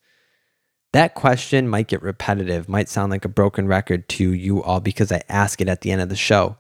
That 0.92 1.14
question 1.14 1.68
might 1.68 1.88
get 1.88 2.02
repetitive, 2.02 2.68
might 2.68 2.88
sound 2.88 3.10
like 3.10 3.24
a 3.24 3.28
broken 3.28 3.66
record 3.66 4.08
to 4.10 4.32
you 4.32 4.62
all 4.62 4.78
because 4.78 5.10
I 5.10 5.22
ask 5.28 5.60
it 5.60 5.68
at 5.68 5.80
the 5.80 5.90
end 5.90 6.00
of 6.00 6.08
the 6.08 6.14
show. 6.14 6.56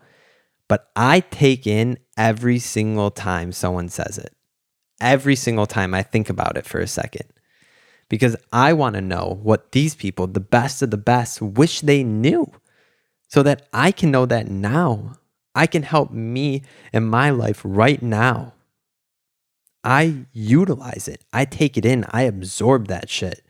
But 0.66 0.90
I 0.96 1.20
take 1.20 1.68
in 1.68 1.98
every 2.16 2.58
single 2.58 3.12
time 3.12 3.52
someone 3.52 3.88
says 3.88 4.18
it. 4.18 4.34
Every 5.00 5.36
single 5.36 5.66
time 5.66 5.94
I 5.94 6.02
think 6.02 6.28
about 6.28 6.56
it 6.56 6.66
for 6.66 6.80
a 6.80 6.88
second. 6.88 7.26
Because 8.08 8.34
I 8.52 8.72
want 8.72 8.96
to 8.96 9.00
know 9.00 9.38
what 9.40 9.70
these 9.70 9.94
people, 9.94 10.26
the 10.26 10.40
best 10.40 10.82
of 10.82 10.90
the 10.90 10.96
best, 10.96 11.40
wish 11.40 11.80
they 11.80 12.02
knew 12.02 12.50
so 13.34 13.42
that 13.42 13.66
I 13.72 13.90
can 13.90 14.12
know 14.12 14.26
that 14.26 14.48
now. 14.48 15.16
I 15.56 15.66
can 15.66 15.82
help 15.82 16.12
me 16.12 16.62
in 16.92 17.04
my 17.04 17.30
life 17.30 17.60
right 17.64 18.00
now. 18.00 18.52
I 19.82 20.26
utilize 20.32 21.08
it. 21.08 21.24
I 21.32 21.44
take 21.44 21.76
it 21.76 21.84
in. 21.84 22.06
I 22.10 22.22
absorb 22.22 22.86
that 22.86 23.10
shit 23.10 23.42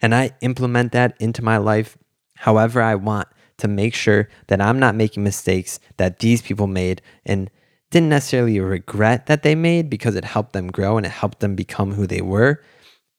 and 0.00 0.14
I 0.14 0.30
implement 0.42 0.92
that 0.92 1.16
into 1.18 1.42
my 1.42 1.56
life 1.56 1.98
however 2.36 2.80
I 2.80 2.94
want 2.94 3.26
to 3.58 3.66
make 3.66 3.96
sure 3.96 4.28
that 4.46 4.60
I'm 4.60 4.78
not 4.78 4.94
making 4.94 5.24
mistakes 5.24 5.80
that 5.96 6.20
these 6.20 6.40
people 6.40 6.68
made 6.68 7.02
and 7.24 7.50
didn't 7.90 8.10
necessarily 8.10 8.60
regret 8.60 9.26
that 9.26 9.42
they 9.42 9.56
made 9.56 9.90
because 9.90 10.14
it 10.14 10.24
helped 10.24 10.52
them 10.52 10.68
grow 10.68 10.98
and 10.98 11.04
it 11.04 11.10
helped 11.10 11.40
them 11.40 11.56
become 11.56 11.94
who 11.94 12.06
they 12.06 12.22
were. 12.22 12.62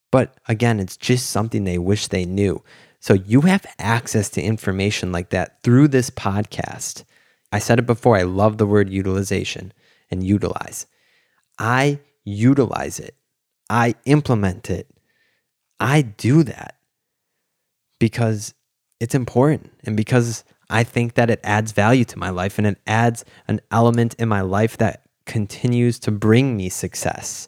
But 0.10 0.38
again, 0.48 0.80
it's 0.80 0.96
just 0.96 1.32
something 1.32 1.65
they 1.65 1.78
wish 1.78 2.08
they 2.08 2.24
knew. 2.24 2.63
So 3.00 3.14
you 3.14 3.42
have 3.42 3.66
access 3.80 4.30
to 4.32 4.42
information 4.42 5.12
like 5.12 5.30
that 5.30 5.62
through 5.64 5.90
this 5.90 6.10
podcast. 6.10 7.04
I 7.52 7.60
said 7.60 7.80
it 7.80 7.86
before, 7.86 8.18
I 8.18 8.24
love 8.24 8.58
the 8.58 8.66
word 8.66 8.90
utilization 8.90 9.72
and 10.10 10.26
utilize. 10.26 10.86
I 11.60 12.00
utilize 12.24 13.00
it, 13.00 13.16
I 13.70 13.96
implement 14.06 14.70
it, 14.70 14.90
I 15.80 16.02
do 16.02 16.44
that 16.44 16.76
because 18.00 18.54
it's 19.00 19.16
important 19.16 19.72
and 19.84 19.96
because 19.96 20.44
I 20.70 20.84
think 20.84 21.14
that 21.14 21.30
it 21.30 21.40
adds 21.44 21.72
value 21.72 22.06
to 22.06 22.20
my 22.20 22.30
life 22.30 22.58
and 22.58 22.68
it 22.68 22.80
adds 22.86 23.24
an 23.48 23.62
element 23.72 24.16
in 24.16 24.28
my 24.28 24.42
life 24.42 24.78
that 24.78 25.04
continues 25.26 26.00
to 26.00 26.12
bring 26.12 26.58
me 26.58 26.70
success. 26.70 27.48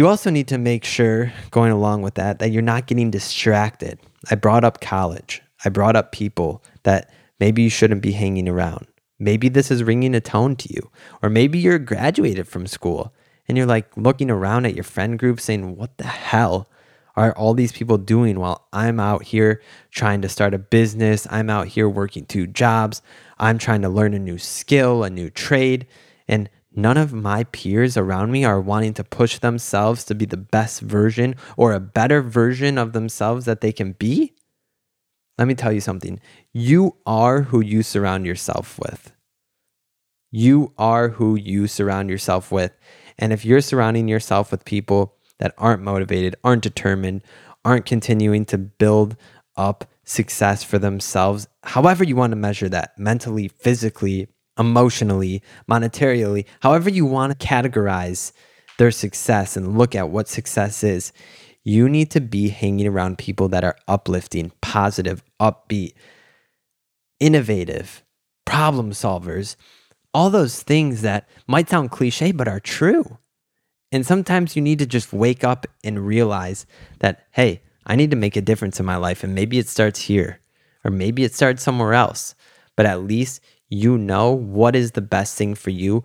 You 0.00 0.08
also 0.08 0.30
need 0.30 0.48
to 0.48 0.56
make 0.56 0.82
sure, 0.82 1.30
going 1.50 1.72
along 1.72 2.00
with 2.00 2.14
that, 2.14 2.38
that 2.38 2.52
you're 2.52 2.62
not 2.62 2.86
getting 2.86 3.10
distracted. 3.10 4.00
I 4.30 4.34
brought 4.34 4.64
up 4.64 4.80
college. 4.80 5.42
I 5.62 5.68
brought 5.68 5.94
up 5.94 6.10
people 6.10 6.64
that 6.84 7.12
maybe 7.38 7.60
you 7.60 7.68
shouldn't 7.68 8.00
be 8.00 8.12
hanging 8.12 8.48
around. 8.48 8.86
Maybe 9.18 9.50
this 9.50 9.70
is 9.70 9.84
ringing 9.84 10.14
a 10.14 10.20
tone 10.22 10.56
to 10.56 10.72
you. 10.72 10.90
Or 11.22 11.28
maybe 11.28 11.58
you're 11.58 11.78
graduated 11.78 12.48
from 12.48 12.66
school 12.66 13.12
and 13.46 13.58
you're 13.58 13.66
like 13.66 13.94
looking 13.94 14.30
around 14.30 14.64
at 14.64 14.74
your 14.74 14.84
friend 14.84 15.18
group 15.18 15.38
saying, 15.38 15.76
What 15.76 15.98
the 15.98 16.06
hell 16.06 16.66
are 17.14 17.36
all 17.36 17.52
these 17.52 17.72
people 17.72 17.98
doing 17.98 18.40
while 18.40 18.68
I'm 18.72 19.00
out 19.00 19.24
here 19.24 19.60
trying 19.90 20.22
to 20.22 20.30
start 20.30 20.54
a 20.54 20.58
business? 20.58 21.26
I'm 21.30 21.50
out 21.50 21.66
here 21.66 21.90
working 21.90 22.24
two 22.24 22.46
jobs. 22.46 23.02
I'm 23.38 23.58
trying 23.58 23.82
to 23.82 23.90
learn 23.90 24.14
a 24.14 24.18
new 24.18 24.38
skill, 24.38 25.04
a 25.04 25.10
new 25.10 25.28
trade. 25.28 25.86
And 26.26 26.48
none 26.74 26.96
of 26.96 27.12
my 27.12 27.44
peers 27.44 27.96
around 27.96 28.30
me 28.30 28.44
are 28.44 28.60
wanting 28.60 28.94
to 28.94 29.04
push 29.04 29.38
themselves 29.38 30.04
to 30.04 30.14
be 30.14 30.24
the 30.24 30.36
best 30.36 30.80
version 30.80 31.34
or 31.56 31.72
a 31.72 31.80
better 31.80 32.22
version 32.22 32.78
of 32.78 32.92
themselves 32.92 33.44
that 33.46 33.60
they 33.60 33.72
can 33.72 33.92
be. 33.92 34.34
Let 35.38 35.48
me 35.48 35.54
tell 35.54 35.72
you 35.72 35.80
something. 35.80 36.20
You 36.52 36.96
are 37.06 37.42
who 37.42 37.60
you 37.60 37.82
surround 37.82 38.26
yourself 38.26 38.78
with. 38.78 39.12
You 40.30 40.72
are 40.78 41.08
who 41.08 41.34
you 41.34 41.66
surround 41.66 42.10
yourself 42.10 42.52
with. 42.52 42.72
And 43.18 43.32
if 43.32 43.44
you're 43.44 43.60
surrounding 43.60 44.06
yourself 44.06 44.50
with 44.50 44.64
people 44.64 45.14
that 45.38 45.54
aren't 45.58 45.82
motivated, 45.82 46.36
aren't 46.44 46.62
determined, 46.62 47.22
aren't 47.64 47.86
continuing 47.86 48.44
to 48.46 48.58
build 48.58 49.16
up 49.56 49.84
success 50.04 50.62
for 50.62 50.78
themselves, 50.78 51.46
however 51.62 52.04
you 52.04 52.16
want 52.16 52.32
to 52.32 52.36
measure 52.36 52.68
that 52.68 52.98
mentally, 52.98 53.48
physically, 53.48 54.28
emotionally, 54.58 55.42
monetarily, 55.68 56.44
however 56.60 56.90
you 56.90 57.06
want 57.06 57.38
to 57.38 57.46
categorize 57.46 58.32
their 58.78 58.90
success 58.90 59.56
and 59.56 59.76
look 59.76 59.94
at 59.94 60.10
what 60.10 60.28
success 60.28 60.82
is, 60.82 61.12
you 61.62 61.88
need 61.88 62.10
to 62.10 62.20
be 62.20 62.48
hanging 62.48 62.86
around 62.86 63.18
people 63.18 63.48
that 63.48 63.64
are 63.64 63.76
uplifting, 63.86 64.52
positive, 64.60 65.22
upbeat, 65.38 65.92
innovative, 67.18 68.02
problem 68.46 68.90
solvers, 68.92 69.56
all 70.12 70.30
those 70.30 70.62
things 70.62 71.02
that 71.02 71.28
might 71.46 71.68
sound 71.68 71.90
cliche 71.90 72.32
but 72.32 72.48
are 72.48 72.60
true. 72.60 73.18
And 73.92 74.06
sometimes 74.06 74.56
you 74.56 74.62
need 74.62 74.78
to 74.78 74.86
just 74.86 75.12
wake 75.12 75.44
up 75.44 75.66
and 75.84 76.06
realize 76.06 76.64
that, 77.00 77.26
hey, 77.32 77.62
I 77.86 77.96
need 77.96 78.10
to 78.10 78.16
make 78.16 78.36
a 78.36 78.42
difference 78.42 78.78
in 78.78 78.86
my 78.86 78.96
life. 78.96 79.24
And 79.24 79.34
maybe 79.34 79.58
it 79.58 79.68
starts 79.68 80.02
here, 80.02 80.40
or 80.84 80.90
maybe 80.90 81.24
it 81.24 81.34
starts 81.34 81.62
somewhere 81.62 81.92
else. 81.92 82.34
But 82.76 82.86
at 82.86 83.02
least 83.02 83.40
you 83.70 83.96
know 83.96 84.32
what 84.32 84.76
is 84.76 84.92
the 84.92 85.00
best 85.00 85.38
thing 85.38 85.54
for 85.54 85.70
you 85.70 86.04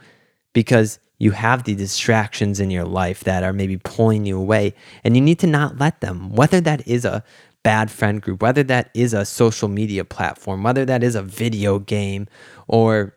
because 0.54 1.00
you 1.18 1.32
have 1.32 1.64
the 1.64 1.76
distractions 1.76 2.60
in 2.60 2.70
your 2.70 2.86
life 2.86 3.24
that 3.24 3.44
are 3.44 3.54
maybe 3.54 3.78
pulling 3.78 4.26
you 4.26 4.38
away. 4.38 4.74
And 5.04 5.16
you 5.16 5.22
need 5.22 5.40
to 5.40 5.48
not 5.48 5.80
let 5.80 6.02
them, 6.02 6.30
whether 6.30 6.62
that 6.62 6.88
is 6.88 7.06
a 7.06 7.24
bad 7.64 7.90
friend 7.90 8.22
group, 8.22 8.42
whether 8.42 8.64
that 8.64 8.90
is 8.94 9.14
a 9.14 9.26
social 9.26 9.68
media 9.68 10.06
platform, 10.06 10.64
whether 10.64 10.86
that 10.86 11.04
is 11.04 11.16
a 11.16 11.24
video 11.24 11.80
game 11.80 12.28
or 12.68 13.16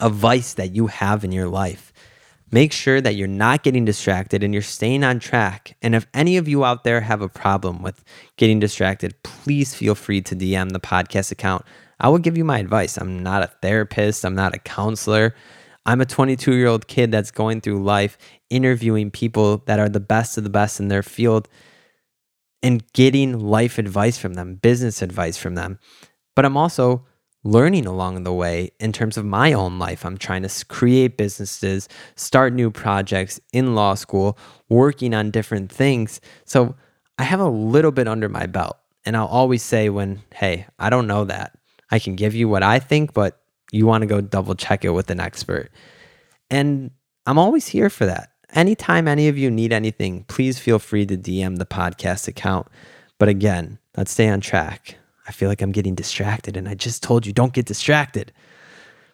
a 0.00 0.08
vice 0.08 0.54
that 0.54 0.74
you 0.74 0.86
have 0.86 1.24
in 1.24 1.32
your 1.32 1.48
life. 1.48 1.92
Make 2.52 2.72
sure 2.72 3.00
that 3.00 3.16
you're 3.16 3.26
not 3.26 3.64
getting 3.64 3.84
distracted 3.84 4.44
and 4.44 4.54
you're 4.54 4.62
staying 4.62 5.02
on 5.02 5.18
track. 5.18 5.76
And 5.82 5.96
if 5.96 6.06
any 6.14 6.36
of 6.36 6.46
you 6.46 6.64
out 6.64 6.84
there 6.84 7.00
have 7.00 7.20
a 7.20 7.28
problem 7.28 7.82
with 7.82 8.04
getting 8.36 8.60
distracted, 8.60 9.20
please 9.24 9.74
feel 9.74 9.96
free 9.96 10.22
to 10.22 10.36
DM 10.36 10.70
the 10.70 10.80
podcast 10.80 11.32
account. 11.32 11.64
I 11.98 12.08
will 12.08 12.18
give 12.18 12.36
you 12.36 12.44
my 12.44 12.58
advice. 12.58 12.96
I'm 12.96 13.22
not 13.22 13.42
a 13.42 13.46
therapist, 13.62 14.24
I'm 14.24 14.34
not 14.34 14.54
a 14.54 14.58
counselor. 14.58 15.34
I'm 15.86 16.00
a 16.00 16.06
22 16.06 16.54
year 16.54 16.66
old 16.66 16.88
kid 16.88 17.12
that's 17.12 17.30
going 17.30 17.60
through 17.60 17.82
life 17.82 18.18
interviewing 18.50 19.10
people 19.10 19.58
that 19.66 19.78
are 19.78 19.88
the 19.88 20.00
best 20.00 20.36
of 20.36 20.44
the 20.44 20.50
best 20.50 20.80
in 20.80 20.88
their 20.88 21.02
field 21.02 21.48
and 22.62 22.82
getting 22.92 23.38
life 23.38 23.78
advice 23.78 24.18
from 24.18 24.34
them, 24.34 24.56
business 24.56 25.00
advice 25.00 25.36
from 25.36 25.54
them. 25.54 25.78
But 26.34 26.44
I'm 26.44 26.56
also 26.56 27.06
learning 27.44 27.86
along 27.86 28.24
the 28.24 28.32
way 28.32 28.72
in 28.80 28.92
terms 28.92 29.16
of 29.16 29.24
my 29.24 29.52
own 29.52 29.78
life. 29.78 30.04
I'm 30.04 30.18
trying 30.18 30.42
to 30.42 30.64
create 30.66 31.16
businesses, 31.16 31.88
start 32.16 32.52
new 32.52 32.72
projects 32.72 33.38
in 33.52 33.76
law 33.76 33.94
school, 33.94 34.36
working 34.68 35.14
on 35.14 35.30
different 35.30 35.70
things. 35.70 36.20
So 36.44 36.74
I 37.18 37.22
have 37.22 37.40
a 37.40 37.48
little 37.48 37.92
bit 37.92 38.08
under 38.08 38.28
my 38.28 38.46
belt. 38.46 38.76
And 39.04 39.16
I'll 39.16 39.26
always 39.26 39.62
say, 39.62 39.88
when, 39.88 40.22
hey, 40.34 40.66
I 40.80 40.90
don't 40.90 41.06
know 41.06 41.24
that. 41.24 41.56
I 41.90 41.98
can 41.98 42.16
give 42.16 42.34
you 42.34 42.48
what 42.48 42.62
I 42.62 42.78
think, 42.78 43.14
but 43.14 43.40
you 43.72 43.86
want 43.86 44.02
to 44.02 44.06
go 44.06 44.20
double 44.20 44.54
check 44.54 44.84
it 44.84 44.90
with 44.90 45.10
an 45.10 45.20
expert. 45.20 45.70
And 46.50 46.90
I'm 47.26 47.38
always 47.38 47.66
here 47.66 47.90
for 47.90 48.06
that. 48.06 48.30
Anytime 48.54 49.08
any 49.08 49.28
of 49.28 49.36
you 49.36 49.50
need 49.50 49.72
anything, 49.72 50.24
please 50.24 50.58
feel 50.58 50.78
free 50.78 51.04
to 51.06 51.16
DM 51.16 51.58
the 51.58 51.66
podcast 51.66 52.28
account. 52.28 52.68
But 53.18 53.28
again, 53.28 53.78
let's 53.96 54.12
stay 54.12 54.28
on 54.28 54.40
track. 54.40 54.96
I 55.26 55.32
feel 55.32 55.48
like 55.48 55.60
I'm 55.60 55.72
getting 55.72 55.96
distracted, 55.96 56.56
and 56.56 56.68
I 56.68 56.74
just 56.74 57.02
told 57.02 57.26
you 57.26 57.32
don't 57.32 57.52
get 57.52 57.66
distracted. 57.66 58.32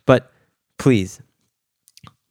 But 0.04 0.30
please, 0.78 1.20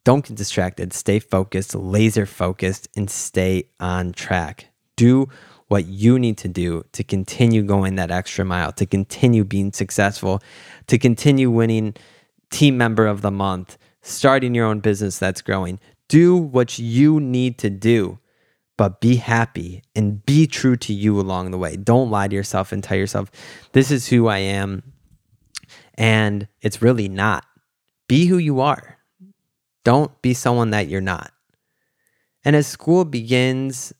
don't 0.04 0.26
get 0.26 0.38
distracted. 0.38 0.94
Stay 0.94 1.20
focused, 1.20 1.74
laser 1.74 2.26
focused, 2.28 2.88
and 2.96 3.10
stay 3.10 3.70
on 3.80 4.12
track. 4.12 4.68
Do 4.96 5.30
what 5.72 5.86
you 5.86 6.20
need 6.20 6.38
to 6.38 6.50
do 6.50 6.84
to 6.92 7.02
continue 7.02 7.64
going 7.64 7.96
that 7.96 8.12
extra 8.12 8.44
mile, 8.44 8.74
to 8.74 8.86
continue 8.86 9.46
being 9.46 9.72
successful, 9.72 10.44
to 10.88 10.98
continue 10.98 11.50
winning 11.50 11.96
team 12.50 12.78
member 12.78 13.08
of 13.08 13.22
the 13.22 13.32
month, 13.32 13.78
starting 14.02 14.54
your 14.54 14.66
own 14.66 14.82
business 14.82 15.18
that's 15.18 15.42
growing. 15.42 15.80
Do 16.10 16.36
what 16.36 16.78
you 16.78 17.22
need 17.22 17.58
to 17.60 17.70
do 17.70 18.20
but 18.78 19.00
be 19.00 19.16
happy 19.18 19.84
and 19.96 20.26
be 20.26 20.48
true 20.48 20.76
to 20.76 20.92
you 20.92 21.20
along 21.20 21.52
the 21.52 21.58
way. 21.58 21.76
Don't 21.76 22.10
lie 22.10 22.28
to 22.28 22.36
yourself 22.36 22.72
and 22.72 22.84
tell 22.84 22.98
yourself, 22.98 23.30
this 23.74 23.92
is 23.92 24.08
who 24.08 24.28
I 24.28 24.40
am. 24.40 24.82
And 25.96 26.48
it's 26.62 26.82
really 26.82 27.08
not. 27.08 27.46
Be 28.08 28.26
who 28.26 28.40
you 28.40 28.60
are. 28.60 28.98
Don't 29.86 30.20
be 30.24 30.34
someone 30.34 30.72
that 30.72 30.88
you're 30.88 31.00
not. 31.00 31.32
And 32.44 32.56
as 32.56 32.66
school 32.66 33.06
begins, 33.06 33.94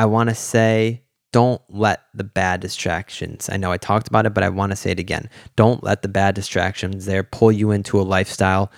I 0.00 0.06
want 0.06 0.30
to 0.30 0.34
say, 0.34 1.02
don't 1.30 1.60
let 1.68 2.00
the 2.14 2.24
bad 2.24 2.60
distractions. 2.60 3.50
I 3.52 3.58
know 3.58 3.70
I 3.70 3.76
talked 3.76 4.08
about 4.08 4.24
it, 4.24 4.32
but 4.32 4.42
I 4.42 4.48
want 4.48 4.72
to 4.72 4.76
say 4.76 4.92
it 4.92 4.98
again. 4.98 5.28
Don't 5.56 5.84
let 5.84 6.00
the 6.00 6.08
bad 6.08 6.34
distractions 6.34 7.04
there 7.04 7.22
pull 7.22 7.52
you 7.52 7.70
into 7.70 8.00
a 8.00 8.02
lifestyle 8.02 8.72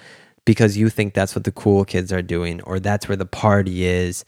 because 0.45 0.77
you 0.77 0.91
think 0.91 1.15
that's 1.15 1.37
what 1.37 1.45
the 1.45 1.53
cool 1.53 1.85
kids 1.85 2.13
are 2.13 2.23
doing 2.23 2.61
or 2.63 2.81
that's 2.81 3.07
where 3.07 3.17
the 3.17 3.25
party 3.25 3.85
is 3.85 4.25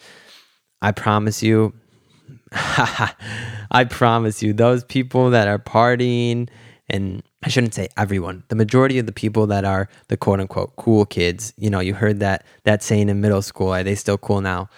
I 0.83 0.92
promise 0.92 1.42
you, 1.42 1.72
I 2.52 3.87
promise 3.90 4.40
you, 4.40 4.52
those 4.52 4.85
people 4.85 5.30
that 5.30 5.48
are 5.48 5.59
partying, 5.59 6.48
and 6.88 7.24
I 7.42 7.48
shouldn't 7.48 7.74
say 7.74 7.88
everyone, 7.96 8.44
the 8.50 8.54
majority 8.54 9.00
of 9.00 9.07
the 9.07 9.12
people 9.12 9.48
that 9.48 9.64
are 9.64 9.88
the 10.09 10.16
quote 10.16 10.38
unquote 10.38 10.76
cool 10.76 11.07
kids, 11.07 11.54
you 11.57 11.70
know, 11.70 11.80
you 11.80 11.94
heard 11.94 12.20
that 12.20 12.44
that 12.64 12.85
saying 12.85 13.09
in 13.09 13.20
middle 13.20 13.42
school, 13.42 13.70
are 13.70 13.83
they 13.83 13.96
still 13.96 14.18
cool 14.18 14.42
now? 14.42 14.68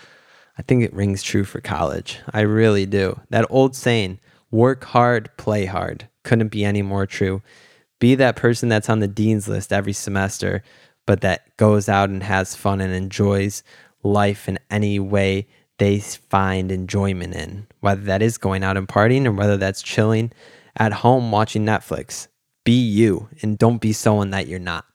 I 0.58 0.62
think 0.62 0.82
it 0.82 0.94
rings 0.94 1.22
true 1.22 1.44
for 1.44 1.60
college. 1.60 2.18
I 2.32 2.40
really 2.40 2.86
do. 2.86 3.20
That 3.30 3.46
old 3.50 3.76
saying, 3.76 4.20
work 4.50 4.84
hard, 4.84 5.30
play 5.36 5.66
hard, 5.66 6.08
couldn't 6.24 6.48
be 6.48 6.64
any 6.64 6.82
more 6.82 7.06
true. 7.06 7.42
Be 7.98 8.14
that 8.14 8.36
person 8.36 8.68
that's 8.68 8.88
on 8.88 9.00
the 9.00 9.08
dean's 9.08 9.48
list 9.48 9.72
every 9.72 9.92
semester, 9.92 10.62
but 11.06 11.20
that 11.20 11.56
goes 11.56 11.88
out 11.88 12.08
and 12.10 12.22
has 12.22 12.54
fun 12.54 12.80
and 12.80 12.92
enjoys 12.92 13.62
life 14.02 14.48
in 14.48 14.58
any 14.70 14.98
way 14.98 15.46
they 15.78 16.00
find 16.00 16.72
enjoyment 16.72 17.34
in, 17.34 17.66
whether 17.80 18.02
that 18.02 18.22
is 18.22 18.38
going 18.38 18.64
out 18.64 18.76
and 18.76 18.88
partying 18.88 19.26
or 19.26 19.32
whether 19.32 19.56
that's 19.56 19.82
chilling 19.82 20.32
at 20.76 20.92
home 20.92 21.30
watching 21.30 21.64
Netflix. 21.64 22.28
Be 22.64 22.72
you 22.72 23.28
and 23.42 23.58
don't 23.58 23.80
be 23.80 23.92
someone 23.92 24.30
that 24.30 24.46
you're 24.46 24.58
not. 24.58 24.86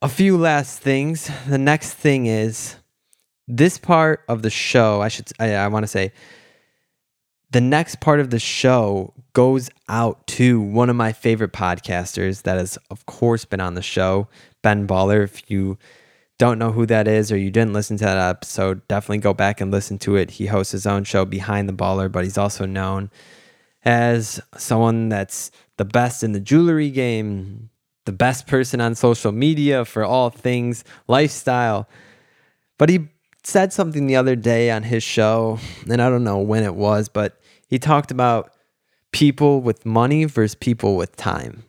A 0.00 0.08
few 0.08 0.36
last 0.36 0.80
things. 0.80 1.30
The 1.46 1.58
next 1.58 1.94
thing 1.94 2.26
is 2.26 2.76
this 3.48 3.78
part 3.78 4.24
of 4.28 4.42
the 4.42 4.50
show, 4.50 5.00
I 5.00 5.08
should 5.08 5.30
I, 5.38 5.54
I 5.54 5.68
want 5.68 5.84
to 5.84 5.88
say 5.88 6.12
the 7.50 7.60
next 7.60 8.00
part 8.00 8.18
of 8.18 8.30
the 8.30 8.38
show 8.38 9.12
goes 9.34 9.68
out 9.88 10.26
to 10.26 10.60
one 10.60 10.88
of 10.88 10.96
my 10.96 11.12
favorite 11.12 11.52
podcasters 11.52 12.42
that 12.42 12.56
has 12.56 12.78
of 12.90 13.04
course 13.06 13.44
been 13.44 13.60
on 13.60 13.74
the 13.74 13.82
show, 13.82 14.28
Ben 14.62 14.86
Baller. 14.86 15.22
If 15.24 15.50
you 15.50 15.78
don't 16.38 16.58
know 16.58 16.72
who 16.72 16.86
that 16.86 17.06
is 17.06 17.30
or 17.30 17.36
you 17.36 17.50
didn't 17.50 17.74
listen 17.74 17.96
to 17.98 18.04
that 18.04 18.16
episode, 18.16 18.86
definitely 18.88 19.18
go 19.18 19.34
back 19.34 19.60
and 19.60 19.70
listen 19.70 19.98
to 19.98 20.16
it. 20.16 20.32
He 20.32 20.46
hosts 20.46 20.72
his 20.72 20.86
own 20.86 21.04
show, 21.04 21.24
Behind 21.24 21.68
the 21.68 21.74
Baller, 21.74 22.10
but 22.10 22.24
he's 22.24 22.38
also 22.38 22.64
known 22.64 23.10
as 23.84 24.40
someone 24.56 25.08
that's 25.08 25.50
the 25.76 25.84
best 25.84 26.22
in 26.22 26.32
the 26.32 26.40
jewelry 26.40 26.90
game, 26.90 27.70
the 28.06 28.12
best 28.12 28.46
person 28.46 28.80
on 28.80 28.94
social 28.94 29.30
media 29.30 29.84
for 29.84 30.04
all 30.04 30.30
things 30.30 30.84
lifestyle. 31.06 31.88
But 32.78 32.88
he 32.88 33.08
said 33.44 33.72
something 33.72 34.06
the 34.06 34.16
other 34.16 34.36
day 34.36 34.70
on 34.70 34.82
his 34.82 35.02
show, 35.02 35.58
and 35.88 36.00
I 36.00 36.08
don't 36.08 36.24
know 36.24 36.38
when 36.38 36.62
it 36.62 36.74
was, 36.74 37.08
but 37.08 37.40
he 37.68 37.78
talked 37.78 38.10
about 38.10 38.52
people 39.12 39.60
with 39.60 39.84
money 39.84 40.24
versus 40.24 40.54
people 40.54 40.96
with 40.96 41.16
time. 41.16 41.64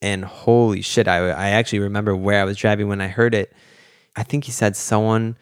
And 0.00 0.24
holy 0.24 0.82
shit, 0.82 1.08
I, 1.08 1.30
I 1.30 1.48
actually 1.50 1.80
remember 1.80 2.14
where 2.14 2.40
I 2.40 2.44
was 2.44 2.56
driving 2.56 2.88
when 2.88 3.00
I 3.00 3.08
heard 3.08 3.34
it 3.34 3.52
I 4.18 4.24
think 4.24 4.44
he 4.44 4.50
said 4.50 4.74
someone 4.74 5.38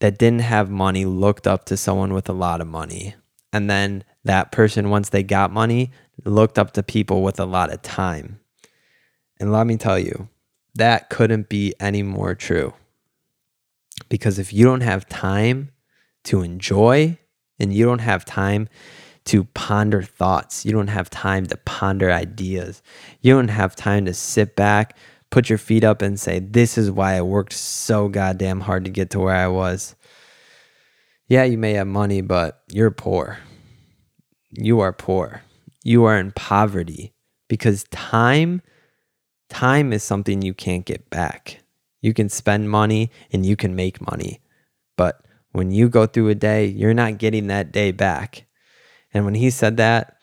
that 0.00 0.16
didn't 0.16 0.40
have 0.40 0.70
money 0.70 1.04
looked 1.04 1.46
up 1.46 1.66
to 1.66 1.76
someone 1.76 2.14
with 2.14 2.26
a 2.30 2.32
lot 2.32 2.62
of 2.62 2.66
money. 2.66 3.16
And 3.52 3.68
then 3.68 4.02
that 4.24 4.50
person, 4.50 4.88
once 4.88 5.10
they 5.10 5.22
got 5.22 5.50
money, 5.50 5.90
looked 6.24 6.58
up 6.58 6.72
to 6.72 6.82
people 6.82 7.22
with 7.22 7.38
a 7.38 7.44
lot 7.44 7.70
of 7.70 7.82
time. 7.82 8.40
And 9.38 9.52
let 9.52 9.66
me 9.66 9.76
tell 9.76 9.98
you, 9.98 10.30
that 10.74 11.10
couldn't 11.10 11.50
be 11.50 11.74
any 11.78 12.02
more 12.02 12.34
true. 12.34 12.72
Because 14.08 14.38
if 14.38 14.52
you 14.52 14.64
don't 14.64 14.82
have 14.82 15.08
time 15.08 15.70
to 16.24 16.42
enjoy 16.42 17.18
and 17.58 17.72
you 17.72 17.84
don't 17.84 18.00
have 18.00 18.24
time 18.24 18.68
to 19.26 19.44
ponder 19.44 20.02
thoughts, 20.02 20.66
you 20.66 20.72
don't 20.72 20.88
have 20.88 21.08
time 21.08 21.46
to 21.46 21.56
ponder 21.58 22.10
ideas, 22.10 22.82
you 23.20 23.32
don't 23.32 23.48
have 23.48 23.74
time 23.74 24.04
to 24.04 24.14
sit 24.14 24.56
back, 24.56 24.96
put 25.30 25.48
your 25.48 25.58
feet 25.58 25.84
up 25.84 26.02
and 26.02 26.18
say, 26.20 26.38
This 26.38 26.76
is 26.76 26.90
why 26.90 27.16
I 27.16 27.22
worked 27.22 27.52
so 27.52 28.08
goddamn 28.08 28.60
hard 28.60 28.84
to 28.84 28.90
get 28.90 29.10
to 29.10 29.20
where 29.20 29.34
I 29.34 29.48
was. 29.48 29.94
Yeah, 31.26 31.44
you 31.44 31.56
may 31.56 31.72
have 31.72 31.86
money, 31.86 32.20
but 32.20 32.62
you're 32.70 32.90
poor. 32.90 33.38
You 34.50 34.80
are 34.80 34.92
poor. 34.92 35.42
You 35.82 36.04
are 36.04 36.18
in 36.18 36.32
poverty 36.32 37.14
because 37.48 37.84
time 37.90 38.62
time 39.48 39.92
is 39.92 40.02
something 40.02 40.42
you 40.42 40.54
can't 40.54 40.84
get 40.84 41.08
back. 41.10 41.63
You 42.04 42.12
can 42.12 42.28
spend 42.28 42.68
money 42.68 43.10
and 43.32 43.46
you 43.46 43.56
can 43.56 43.74
make 43.74 43.98
money. 43.98 44.42
But 44.94 45.24
when 45.52 45.70
you 45.70 45.88
go 45.88 46.04
through 46.04 46.28
a 46.28 46.34
day, 46.34 46.66
you're 46.66 46.92
not 46.92 47.16
getting 47.16 47.46
that 47.46 47.72
day 47.72 47.92
back. 47.92 48.44
And 49.14 49.24
when 49.24 49.32
he 49.32 49.48
said 49.48 49.78
that, 49.78 50.18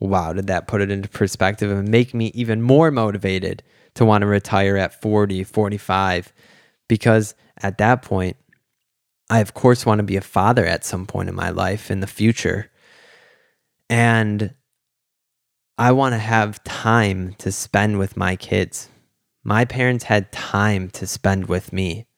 wow, 0.00 0.32
did 0.32 0.46
that 0.46 0.66
put 0.66 0.80
it 0.80 0.90
into 0.90 1.10
perspective 1.10 1.70
and 1.70 1.90
make 1.90 2.14
me 2.14 2.28
even 2.28 2.62
more 2.62 2.90
motivated 2.90 3.62
to 3.96 4.04
want 4.06 4.22
to 4.22 4.26
retire 4.26 4.78
at 4.78 4.98
40, 5.02 5.44
45, 5.44 6.32
because 6.88 7.34
at 7.58 7.76
that 7.76 8.00
point, 8.00 8.38
I 9.28 9.40
of 9.40 9.52
course 9.52 9.84
want 9.84 9.98
to 9.98 10.04
be 10.04 10.16
a 10.16 10.22
father 10.22 10.64
at 10.64 10.86
some 10.86 11.04
point 11.04 11.28
in 11.28 11.34
my 11.34 11.50
life 11.50 11.90
in 11.90 12.00
the 12.00 12.06
future. 12.06 12.70
And 13.90 14.54
I 15.76 15.92
want 15.92 16.14
to 16.14 16.18
have 16.18 16.64
time 16.64 17.34
to 17.40 17.52
spend 17.52 17.98
with 17.98 18.16
my 18.16 18.36
kids. 18.36 18.88
My 19.46 19.64
parents 19.64 20.02
had 20.02 20.32
time 20.32 20.90
to 20.90 21.06
spend 21.06 21.48
with 21.48 21.72
me. 21.72 22.08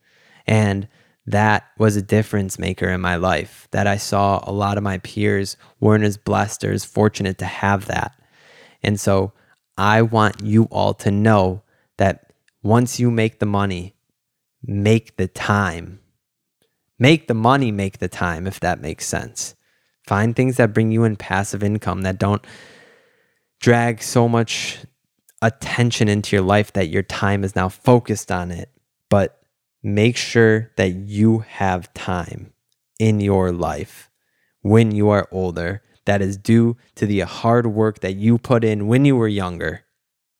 And 0.46 0.88
that 1.26 1.66
was 1.76 1.94
a 1.94 2.00
difference 2.00 2.58
maker 2.58 2.88
in 2.88 3.02
my 3.02 3.16
life 3.16 3.68
that 3.70 3.86
I 3.86 3.98
saw 3.98 4.42
a 4.44 4.50
lot 4.50 4.78
of 4.78 4.82
my 4.82 4.96
peers 4.96 5.58
weren't 5.78 6.04
as 6.04 6.16
blessed 6.16 6.64
or 6.64 6.72
as 6.72 6.86
fortunate 6.86 7.36
to 7.36 7.44
have 7.44 7.84
that. 7.84 8.18
And 8.82 8.98
so 8.98 9.34
I 9.76 10.00
want 10.00 10.40
you 10.42 10.64
all 10.70 10.94
to 10.94 11.10
know 11.10 11.62
that 11.98 12.32
once 12.62 12.98
you 12.98 13.10
make 13.10 13.40
the 13.40 13.46
money, 13.46 13.94
make 14.62 15.18
the 15.18 15.28
time. 15.28 16.00
Make 16.98 17.28
the 17.28 17.34
money 17.34 17.70
make 17.70 17.98
the 17.98 18.08
time, 18.08 18.46
if 18.46 18.58
that 18.60 18.80
makes 18.80 19.06
sense. 19.06 19.54
Find 20.06 20.34
things 20.34 20.56
that 20.56 20.72
bring 20.72 20.92
you 20.92 21.04
in 21.04 21.16
passive 21.16 21.62
income 21.62 22.00
that 22.02 22.18
don't 22.18 22.46
drag 23.60 24.02
so 24.02 24.30
much 24.30 24.78
attention 25.42 26.08
into 26.08 26.34
your 26.34 26.44
life 26.44 26.72
that 26.72 26.88
your 26.88 27.02
time 27.02 27.44
is 27.44 27.54
now 27.54 27.68
focused 27.68 28.30
on 28.32 28.50
it. 28.50 28.70
But 29.08 29.40
make 29.82 30.16
sure 30.16 30.70
that 30.76 30.88
you 30.90 31.40
have 31.40 31.92
time 31.94 32.52
in 32.98 33.20
your 33.20 33.52
life 33.52 34.10
when 34.62 34.90
you 34.90 35.08
are 35.08 35.28
older 35.30 35.82
that 36.04 36.20
is 36.20 36.36
due 36.36 36.76
to 36.96 37.06
the 37.06 37.20
hard 37.20 37.66
work 37.66 38.00
that 38.00 38.16
you 38.16 38.38
put 38.38 38.64
in 38.64 38.86
when 38.86 39.04
you 39.04 39.16
were 39.16 39.28
younger. 39.28 39.84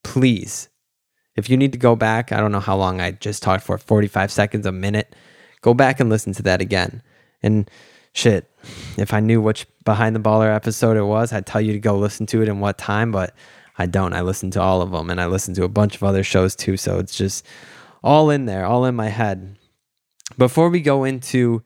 Please 0.03 0.69
if 1.39 1.49
you 1.49 1.57
need 1.57 1.71
to 1.71 1.79
go 1.79 1.95
back, 1.95 2.33
I 2.33 2.41
don't 2.41 2.51
know 2.51 2.59
how 2.59 2.77
long 2.77 3.01
I 3.01 3.13
just 3.13 3.45
talked 3.45 3.63
for 3.63 3.79
45 3.79 4.33
seconds, 4.33 4.67
a 4.67 4.73
minute, 4.73 5.15
go 5.61 5.73
back 5.73 6.01
and 6.01 6.11
listen 6.11 6.33
to 6.33 6.43
that 6.43 6.61
again. 6.61 7.01
And 7.45 7.71
shit, 8.13 8.51
if 8.97 9.15
I 9.15 9.21
knew 9.21 9.41
which 9.41 9.65
Behind 9.85 10.17
the 10.17 10.21
Baller 10.21 10.53
episode 10.53 10.97
it 10.97 11.05
was, 11.05 11.33
I'd 11.33 11.47
tell 11.47 11.61
you 11.61 11.73
to 11.73 11.79
go 11.79 11.97
listen 11.97 12.27
to 12.27 12.43
it 12.43 12.49
in 12.49 12.59
what 12.59 12.77
time, 12.77 13.13
but 13.13 13.37
I 13.79 13.87
don't. 13.87 14.13
I 14.13 14.23
listen 14.23 14.51
to 14.53 14.61
all 14.61 14.83
of 14.83 14.91
them 14.91 15.09
and 15.09 15.21
I 15.21 15.27
listen 15.27 15.55
to 15.55 15.65
a 15.65 15.69
bunch 15.69 15.95
of 15.95 16.03
other 16.03 16.25
shows 16.25 16.57
too. 16.57 16.77
So 16.77 16.99
it's 16.99 17.17
just 17.17 17.47
all 18.03 18.31
in 18.31 18.47
there, 18.47 18.67
all 18.67 18.85
in 18.85 18.95
my 18.95 19.09
head. 19.09 19.57
Before 20.37 20.69
we 20.69 20.81
go 20.81 21.05
into 21.05 21.63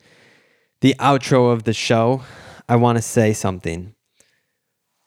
the 0.81 0.94
outro 0.98 1.53
of 1.53 1.64
the 1.64 1.72
show, 1.72 2.22
I 2.68 2.77
want 2.77 2.98
to 2.98 3.03
say 3.03 3.33
something. 3.33 3.94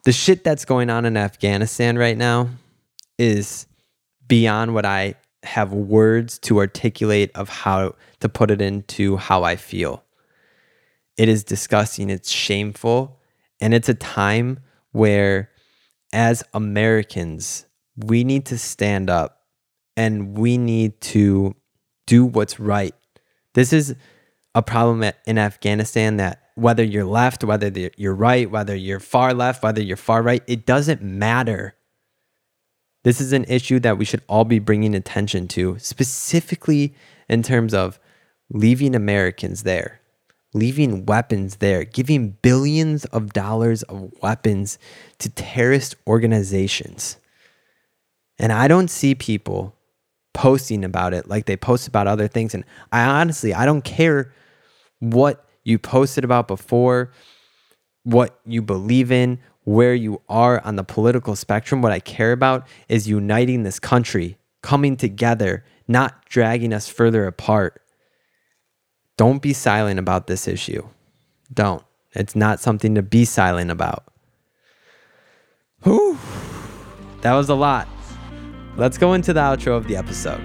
The 0.04 0.12
shit 0.12 0.44
that's 0.44 0.66
going 0.66 0.90
on 0.90 1.06
in 1.06 1.18
Afghanistan 1.18 1.98
right 1.98 2.18
now 2.18 2.50
is 3.18 3.68
beyond 4.28 4.74
what 4.74 4.86
I 4.86 5.16
have 5.44 5.74
words 5.74 6.40
to 6.40 6.60
articulate 6.60 7.32
of 7.36 7.50
how 7.50 7.96
to 8.20 8.30
put 8.30 8.52
it 8.52 8.62
into 8.62 9.18
how 9.18 9.44
I 9.44 9.56
feel. 9.56 10.04
It 11.18 11.30
is 11.30 11.44
disgusting, 11.44 12.10
it's 12.10 12.30
shameful, 12.30 13.20
and 13.62 13.74
it's 13.74 13.88
a 13.88 13.94
time 13.94 14.60
where, 14.92 15.50
as 16.16 16.44
Americans, 16.54 17.66
we 17.96 18.24
need 18.24 18.46
to 18.48 18.58
stand 18.58 19.10
up 19.10 19.44
and 19.96 20.38
we 20.38 20.58
need 20.58 21.00
to 21.02 21.56
do 22.08 22.26
what's 22.26 22.60
right. 22.60 22.96
This 23.54 23.72
is 23.72 23.96
a 24.54 24.62
problem 24.62 25.12
in 25.28 25.38
Afghanistan 25.38 26.18
that 26.18 26.42
whether 26.56 26.84
you're 26.84 27.06
left, 27.06 27.44
whether 27.44 27.70
you're 27.98 28.16
right, 28.16 28.50
whether 28.50 28.76
you're 28.76 29.00
far 29.00 29.34
left, 29.34 29.62
whether 29.62 29.82
you're 29.82 29.98
far 29.98 30.24
right, 30.24 30.42
it 30.48 30.66
doesn't 30.66 31.02
matter 31.02 31.76
this 33.06 33.22
is 33.22 33.34
an 33.34 33.46
issue 33.48 33.80
that 33.82 34.00
we 34.00 34.04
should 34.04 34.24
all 34.28 34.46
be 34.46 34.58
bringing 34.58 34.96
attention 34.96 35.48
to, 35.50 35.78
specifically 35.78 36.96
in 37.30 37.44
terms 37.44 37.72
of 37.72 38.00
leaving 38.50 38.96
Americans 38.96 39.62
there, 39.62 40.02
leaving 40.56 41.06
weapons 41.06 41.58
there, 41.58 41.84
giving 41.84 42.30
billions 42.42 43.04
of 43.06 43.34
dollars 43.34 43.84
of 43.84 44.10
weapons 44.24 44.80
to 45.20 45.30
terrorist 45.30 45.96
organizations. 46.08 47.18
And 48.40 48.54
I 48.54 48.70
don't 48.70 48.90
see 48.90 49.16
people 49.16 49.76
posting 50.34 50.86
about 50.86 51.14
it 51.14 51.28
like 51.28 51.46
they 51.46 51.58
post 51.58 51.88
about 51.88 52.08
other 52.08 52.30
things. 52.30 52.54
And 52.54 52.64
I 52.92 53.04
honestly, 53.04 53.54
I 53.54 53.66
don't 53.66 53.84
care 53.84 54.34
what 55.00 55.46
you 55.64 55.78
posted 55.78 56.24
about 56.24 56.48
before, 56.48 57.12
what 58.04 58.40
you 58.46 58.62
believe 58.62 59.12
in, 59.12 59.40
where 59.66 59.94
you 59.94 60.22
are 60.30 60.62
on 60.64 60.78
the 60.78 60.84
political 60.84 61.36
spectrum. 61.36 61.82
What 61.82 61.92
I 61.92 62.00
care 62.00 62.32
about 62.32 62.66
is 62.88 63.10
uniting 63.10 63.64
this 63.64 63.80
country, 63.80 64.38
coming 64.62 64.96
together, 64.96 65.66
not 65.88 66.26
dragging 66.30 66.74
us 66.74 66.88
further 66.88 67.28
apart. 67.28 67.82
Don't 69.18 69.42
be 69.42 69.54
silent 69.54 69.98
about 69.98 70.28
this 70.28 70.46
issue. 70.46 70.86
Don't. 71.54 71.84
It's 72.12 72.36
not 72.36 72.60
something 72.60 72.96
to 72.96 73.02
be 73.02 73.24
silent 73.24 73.72
about. 73.72 74.04
Whew. 75.84 76.18
That 77.22 77.34
was 77.34 77.48
a 77.48 77.56
lot. 77.56 77.88
Let's 78.76 78.98
go 78.98 79.14
into 79.14 79.32
the 79.32 79.40
outro 79.40 79.78
of 79.78 79.88
the 79.88 79.96
episode. 79.96 80.42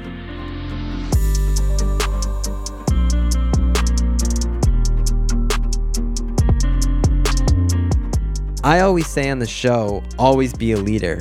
I 8.62 8.80
always 8.80 9.08
say 9.08 9.30
on 9.30 9.40
the 9.40 9.48
show, 9.48 10.04
always 10.16 10.54
be 10.54 10.72
a 10.72 10.76
leader. 10.76 11.18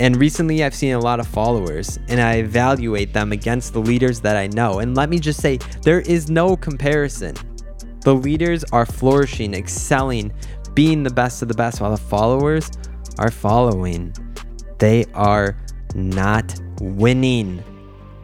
And 0.00 0.16
recently 0.16 0.64
I've 0.64 0.74
seen 0.74 0.94
a 0.94 0.98
lot 0.98 1.20
of 1.20 1.26
followers 1.26 1.98
and 2.08 2.20
I 2.20 2.36
evaluate 2.36 3.12
them 3.12 3.32
against 3.32 3.72
the 3.72 3.80
leaders 3.80 4.20
that 4.20 4.36
I 4.36 4.48
know. 4.48 4.80
And 4.80 4.96
let 4.96 5.08
me 5.08 5.18
just 5.18 5.40
say, 5.40 5.58
there 5.82 6.00
is 6.00 6.28
no 6.28 6.56
comparison. 6.56 7.36
The 8.00 8.14
leaders 8.14 8.64
are 8.64 8.86
flourishing, 8.86 9.54
excelling, 9.54 10.32
being 10.74 11.04
the 11.04 11.10
best 11.10 11.42
of 11.42 11.48
the 11.48 11.54
best, 11.54 11.80
while 11.80 11.92
the 11.92 11.96
followers 11.96 12.70
are 13.18 13.30
following. 13.30 14.12
They 14.78 15.04
are 15.14 15.56
not 15.94 16.60
winning. 16.80 17.62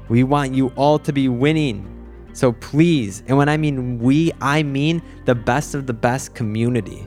We 0.08 0.24
want 0.24 0.54
you 0.54 0.68
all 0.76 0.98
to 0.98 1.12
be 1.12 1.28
winning. 1.28 1.86
So 2.32 2.52
please, 2.52 3.22
and 3.28 3.36
when 3.38 3.48
I 3.48 3.56
mean 3.56 3.98
we, 3.98 4.32
I 4.40 4.62
mean 4.62 5.02
the 5.24 5.34
best 5.34 5.74
of 5.74 5.86
the 5.86 5.92
best 5.92 6.34
community. 6.34 7.06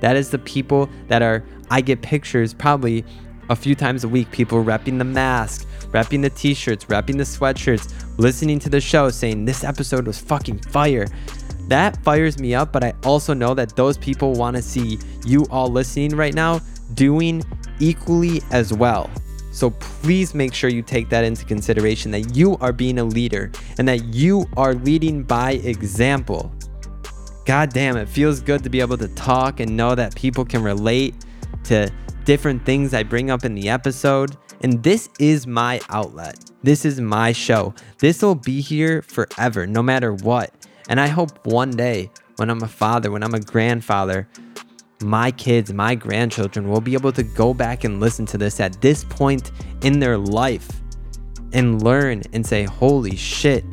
That 0.00 0.16
is 0.16 0.30
the 0.30 0.38
people 0.38 0.88
that 1.08 1.22
are, 1.22 1.44
I 1.70 1.80
get 1.82 2.00
pictures 2.00 2.54
probably 2.54 3.04
a 3.48 3.56
few 3.56 3.74
times 3.74 4.04
a 4.04 4.08
week, 4.08 4.30
people 4.30 4.62
repping 4.62 4.98
the 4.98 5.04
mask, 5.04 5.66
repping 5.90 6.22
the 6.22 6.30
t 6.30 6.54
shirts, 6.54 6.84
repping 6.86 7.16
the 7.16 7.24
sweatshirts, 7.24 7.92
listening 8.18 8.58
to 8.60 8.68
the 8.68 8.80
show 8.80 9.10
saying 9.10 9.44
this 9.44 9.64
episode 9.64 10.06
was 10.06 10.18
fucking 10.18 10.58
fire. 10.58 11.06
That 11.68 12.02
fires 12.02 12.38
me 12.38 12.54
up, 12.54 12.72
but 12.72 12.82
I 12.82 12.94
also 13.04 13.34
know 13.34 13.54
that 13.54 13.76
those 13.76 13.98
people 13.98 14.32
want 14.32 14.56
to 14.56 14.62
see 14.62 14.98
you 15.26 15.46
all 15.50 15.68
listening 15.68 16.16
right 16.16 16.34
now 16.34 16.60
doing 16.94 17.42
equally 17.78 18.42
as 18.50 18.72
well. 18.72 19.10
So 19.52 19.70
please 19.70 20.34
make 20.34 20.54
sure 20.54 20.70
you 20.70 20.82
take 20.82 21.08
that 21.08 21.24
into 21.24 21.44
consideration 21.44 22.10
that 22.12 22.36
you 22.36 22.56
are 22.58 22.72
being 22.72 22.98
a 22.98 23.04
leader 23.04 23.50
and 23.78 23.88
that 23.88 24.04
you 24.04 24.46
are 24.56 24.74
leading 24.74 25.22
by 25.24 25.52
example. 25.52 26.52
God 27.44 27.70
damn, 27.70 27.96
it 27.96 28.08
feels 28.08 28.40
good 28.40 28.62
to 28.62 28.70
be 28.70 28.80
able 28.80 28.98
to 28.98 29.08
talk 29.08 29.60
and 29.60 29.76
know 29.76 29.94
that 29.94 30.14
people 30.14 30.44
can 30.44 30.62
relate 30.62 31.14
to 31.64 31.90
different 32.28 32.62
things 32.66 32.92
I 32.92 33.04
bring 33.04 33.30
up 33.30 33.46
in 33.46 33.54
the 33.54 33.70
episode. 33.70 34.36
And 34.60 34.82
this 34.82 35.08
is 35.18 35.46
my 35.46 35.80
outlet. 35.88 36.38
This 36.62 36.84
is 36.84 37.00
my 37.00 37.32
show. 37.32 37.74
This 38.00 38.20
will 38.20 38.34
be 38.34 38.60
here 38.60 39.00
forever, 39.00 39.66
no 39.66 39.82
matter 39.82 40.12
what. 40.12 40.52
And 40.90 41.00
I 41.00 41.06
hope 41.06 41.46
one 41.46 41.70
day, 41.70 42.10
when 42.36 42.50
I'm 42.50 42.62
a 42.62 42.68
father, 42.68 43.10
when 43.10 43.22
I'm 43.22 43.32
a 43.32 43.40
grandfather, 43.40 44.28
my 45.00 45.30
kids, 45.30 45.72
my 45.72 45.94
grandchildren 45.94 46.68
will 46.68 46.82
be 46.82 46.92
able 46.92 47.12
to 47.12 47.22
go 47.22 47.54
back 47.54 47.84
and 47.84 47.98
listen 47.98 48.26
to 48.26 48.36
this 48.36 48.60
at 48.60 48.78
this 48.82 49.04
point 49.04 49.50
in 49.82 49.98
their 49.98 50.18
life 50.18 50.68
and 51.54 51.82
learn 51.82 52.24
and 52.34 52.46
say, 52.46 52.64
holy 52.64 53.16
shit, 53.16 53.64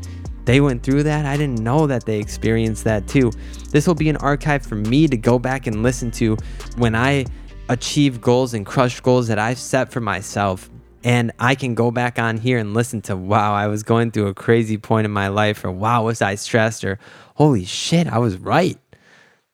they 0.46 0.62
went 0.62 0.82
through 0.82 1.04
that. 1.04 1.26
I 1.26 1.36
didn't 1.36 1.60
know 1.60 1.88
that 1.88 2.06
they 2.06 2.20
experienced 2.20 2.86
that 2.86 3.06
too. 3.06 3.34
This 3.72 3.86
will 3.86 3.96
be 3.96 4.08
an 4.08 4.18
archive 4.18 4.66
for 4.66 4.76
me 4.76 5.10
to 5.10 5.18
go 5.18 5.38
back 5.40 5.68
and 5.68 5.84
listen 5.84 6.10
to 6.12 6.38
when 6.78 6.96
I 6.96 7.26
achieve 7.70 8.22
goals 8.22 8.54
and 8.54 8.66
crush 8.66 9.00
goals 9.00 9.28
that 9.28 9.40
I've 9.40 9.60
set 9.60 9.92
for 9.92 10.00
myself. 10.00 10.70
And 11.04 11.32
I 11.40 11.56
can 11.56 11.76
go 11.76 11.92
back 11.92 12.18
on 12.18 12.38
here 12.38 12.58
and 12.58 12.74
listen 12.74 13.02
to, 13.04 13.16
wow, 13.16 13.54
I 13.54 13.68
was 13.68 13.84
going 13.84 14.12
through 14.12 14.28
a 14.28 14.34
crazy 14.34 14.78
point 14.78 15.06
in 15.06 15.12
my 15.12 15.28
life, 15.28 15.64
or 15.64 15.72
wow, 15.72 16.06
was 16.06 16.22
I 16.22 16.36
stressed, 16.36 16.84
or 16.84 16.98
holy 17.36 17.66
shit, 17.66 18.08
I 18.08 18.18
was 18.18 18.38
right. 18.38 18.80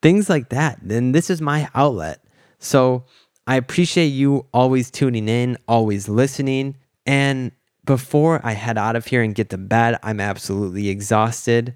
Things 0.00 0.30
like 0.30 0.48
that. 0.48 0.78
Then 0.82 1.12
this 1.12 1.28
is 1.28 1.40
my 1.40 1.68
outlet. 1.74 2.24
So 2.58 3.04
I 3.46 3.56
appreciate 3.56 4.08
you 4.08 4.46
always 4.52 4.90
tuning 4.90 5.28
in, 5.28 5.58
always 5.68 6.08
listening. 6.08 6.76
And 7.04 7.52
before 7.84 8.40
I 8.44 8.52
head 8.52 8.78
out 8.78 8.96
of 8.96 9.06
here 9.06 9.22
and 9.22 9.34
get 9.34 9.50
to 9.50 9.58
bed, 9.58 9.98
I'm 10.02 10.20
absolutely 10.20 10.88
exhausted. 10.88 11.74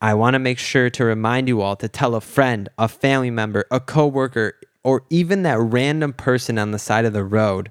I 0.00 0.14
want 0.14 0.32
to 0.32 0.38
make 0.38 0.58
sure 0.58 0.88
to 0.88 1.04
remind 1.04 1.46
you 1.46 1.60
all 1.60 1.76
to 1.76 1.88
tell 1.88 2.14
a 2.14 2.22
friend, 2.22 2.70
a 2.78 2.88
family 2.88 3.30
member, 3.30 3.66
a 3.70 3.80
coworker, 3.80 4.54
or 4.84 5.04
even 5.10 5.42
that 5.42 5.58
random 5.58 6.12
person 6.12 6.58
on 6.58 6.70
the 6.70 6.78
side 6.78 7.04
of 7.04 7.12
the 7.12 7.24
road 7.24 7.70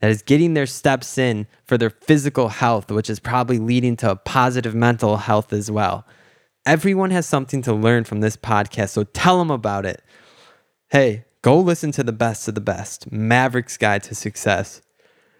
that 0.00 0.10
is 0.10 0.22
getting 0.22 0.54
their 0.54 0.66
steps 0.66 1.18
in 1.18 1.46
for 1.64 1.78
their 1.78 1.90
physical 1.90 2.48
health, 2.48 2.90
which 2.90 3.10
is 3.10 3.20
probably 3.20 3.58
leading 3.58 3.96
to 3.96 4.10
a 4.10 4.16
positive 4.16 4.74
mental 4.74 5.18
health 5.18 5.52
as 5.52 5.70
well. 5.70 6.06
Everyone 6.66 7.10
has 7.10 7.26
something 7.26 7.62
to 7.62 7.72
learn 7.72 8.04
from 8.04 8.20
this 8.20 8.36
podcast, 8.36 8.90
so 8.90 9.04
tell 9.04 9.38
them 9.38 9.50
about 9.50 9.86
it. 9.86 10.02
Hey, 10.90 11.24
go 11.42 11.58
listen 11.58 11.92
to 11.92 12.02
the 12.02 12.12
best 12.12 12.48
of 12.48 12.54
the 12.54 12.60
best 12.60 13.10
Maverick's 13.12 13.76
Guide 13.76 14.02
to 14.04 14.14
Success 14.14 14.82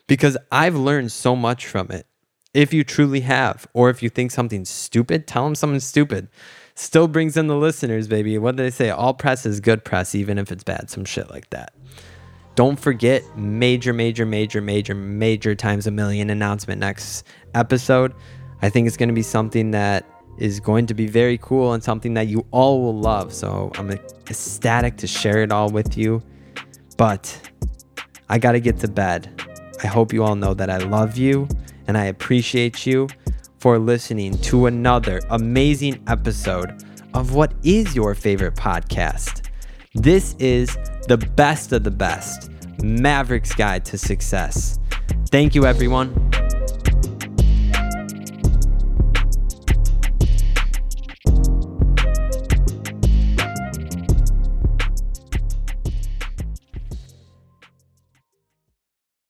because 0.07 0.37
I've 0.51 0.77
learned 0.77 1.13
so 1.13 1.37
much 1.37 1.67
from 1.67 1.91
it. 1.91 2.07
If 2.53 2.73
you 2.73 2.83
truly 2.83 3.21
have, 3.21 3.67
or 3.75 3.91
if 3.91 4.03
you 4.03 4.09
think 4.09 4.31
something's 4.31 4.71
stupid, 4.71 5.27
tell 5.27 5.45
them 5.45 5.55
something 5.55 5.81
stupid. 5.81 6.29
Still 6.75 7.09
brings 7.09 7.37
in 7.37 7.47
the 7.47 7.57
listeners, 7.57 8.09
baby. 8.09 8.39
What 8.39 8.57
do 8.57 8.63
they 8.63 8.71
say? 8.71 8.91
All 8.91 9.15
press 9.15 9.45
is 9.45 9.61
good 9.61 9.85
press, 9.85 10.15
even 10.15 10.39
if 10.39 10.51
it's 10.51 10.65
bad. 10.65 10.91
Some 10.91 11.05
shit 11.05 11.31
like 11.31 11.51
that. 11.51 11.75
Don't 12.55 12.79
forget 12.79 13.23
major, 13.37 13.93
major, 13.93 14.27
major, 14.27 14.61
major, 14.61 14.95
major 14.95 15.55
times 15.55 15.87
a 15.87 15.91
million 15.91 16.31
announcement 16.31 16.81
next 16.81 17.25
episode. 17.55 18.15
I 18.63 18.69
think 18.69 18.87
it's 18.87 18.97
going 18.97 19.09
to 19.09 19.15
be 19.15 19.23
something 19.23 19.71
that 19.71 20.05
is 20.39 20.59
going 20.61 20.87
to 20.87 20.95
be 20.95 21.07
very 21.07 21.39
cool 21.39 21.73
and 21.73 21.83
something 21.83 22.15
that 22.15 22.29
you 22.29 22.47
all 22.51 22.81
will 22.83 22.99
love. 22.99 23.33
So 23.33 23.71
I'm 23.77 23.91
ecstatic 23.91 24.97
to 24.99 25.07
share 25.07 25.43
it 25.43 25.53
all 25.53 25.71
with 25.71 25.97
you. 25.97 26.23
But 26.97 27.51
I 28.29 28.39
got 28.39 28.53
to 28.53 28.61
get 28.61 28.79
to 28.81 28.89
bed. 28.89 29.43
I 29.83 29.87
hope 29.87 30.13
you 30.13 30.25
all 30.25 30.37
know 30.37 30.55
that 30.55 30.71
I 30.71 30.79
love 30.79 31.17
you 31.17 31.49
and 31.87 31.97
I 31.97 32.07
appreciate 32.07 32.87
you 32.87 33.09
for 33.61 33.79
listening 33.79 34.37
to 34.39 34.67
another 34.67 35.21
amazing 35.31 36.03
episode 36.07 36.83
of 37.15 37.35
what 37.35 37.53
is 37.63 37.95
your 37.95 38.15
favorite 38.15 38.55
podcast. 38.55 39.49
This 39.95 40.35
is 40.39 40.77
the 41.09 41.19
best 41.37 41.73
of 41.73 41.85
the 41.85 41.91
best 41.91 42.51
Maverick's 42.83 43.55
Guide 43.55 43.85
to 43.87 43.99
Success. 43.99 44.79
Thank 45.31 45.55
you, 45.55 45.67
everyone. 45.67 46.15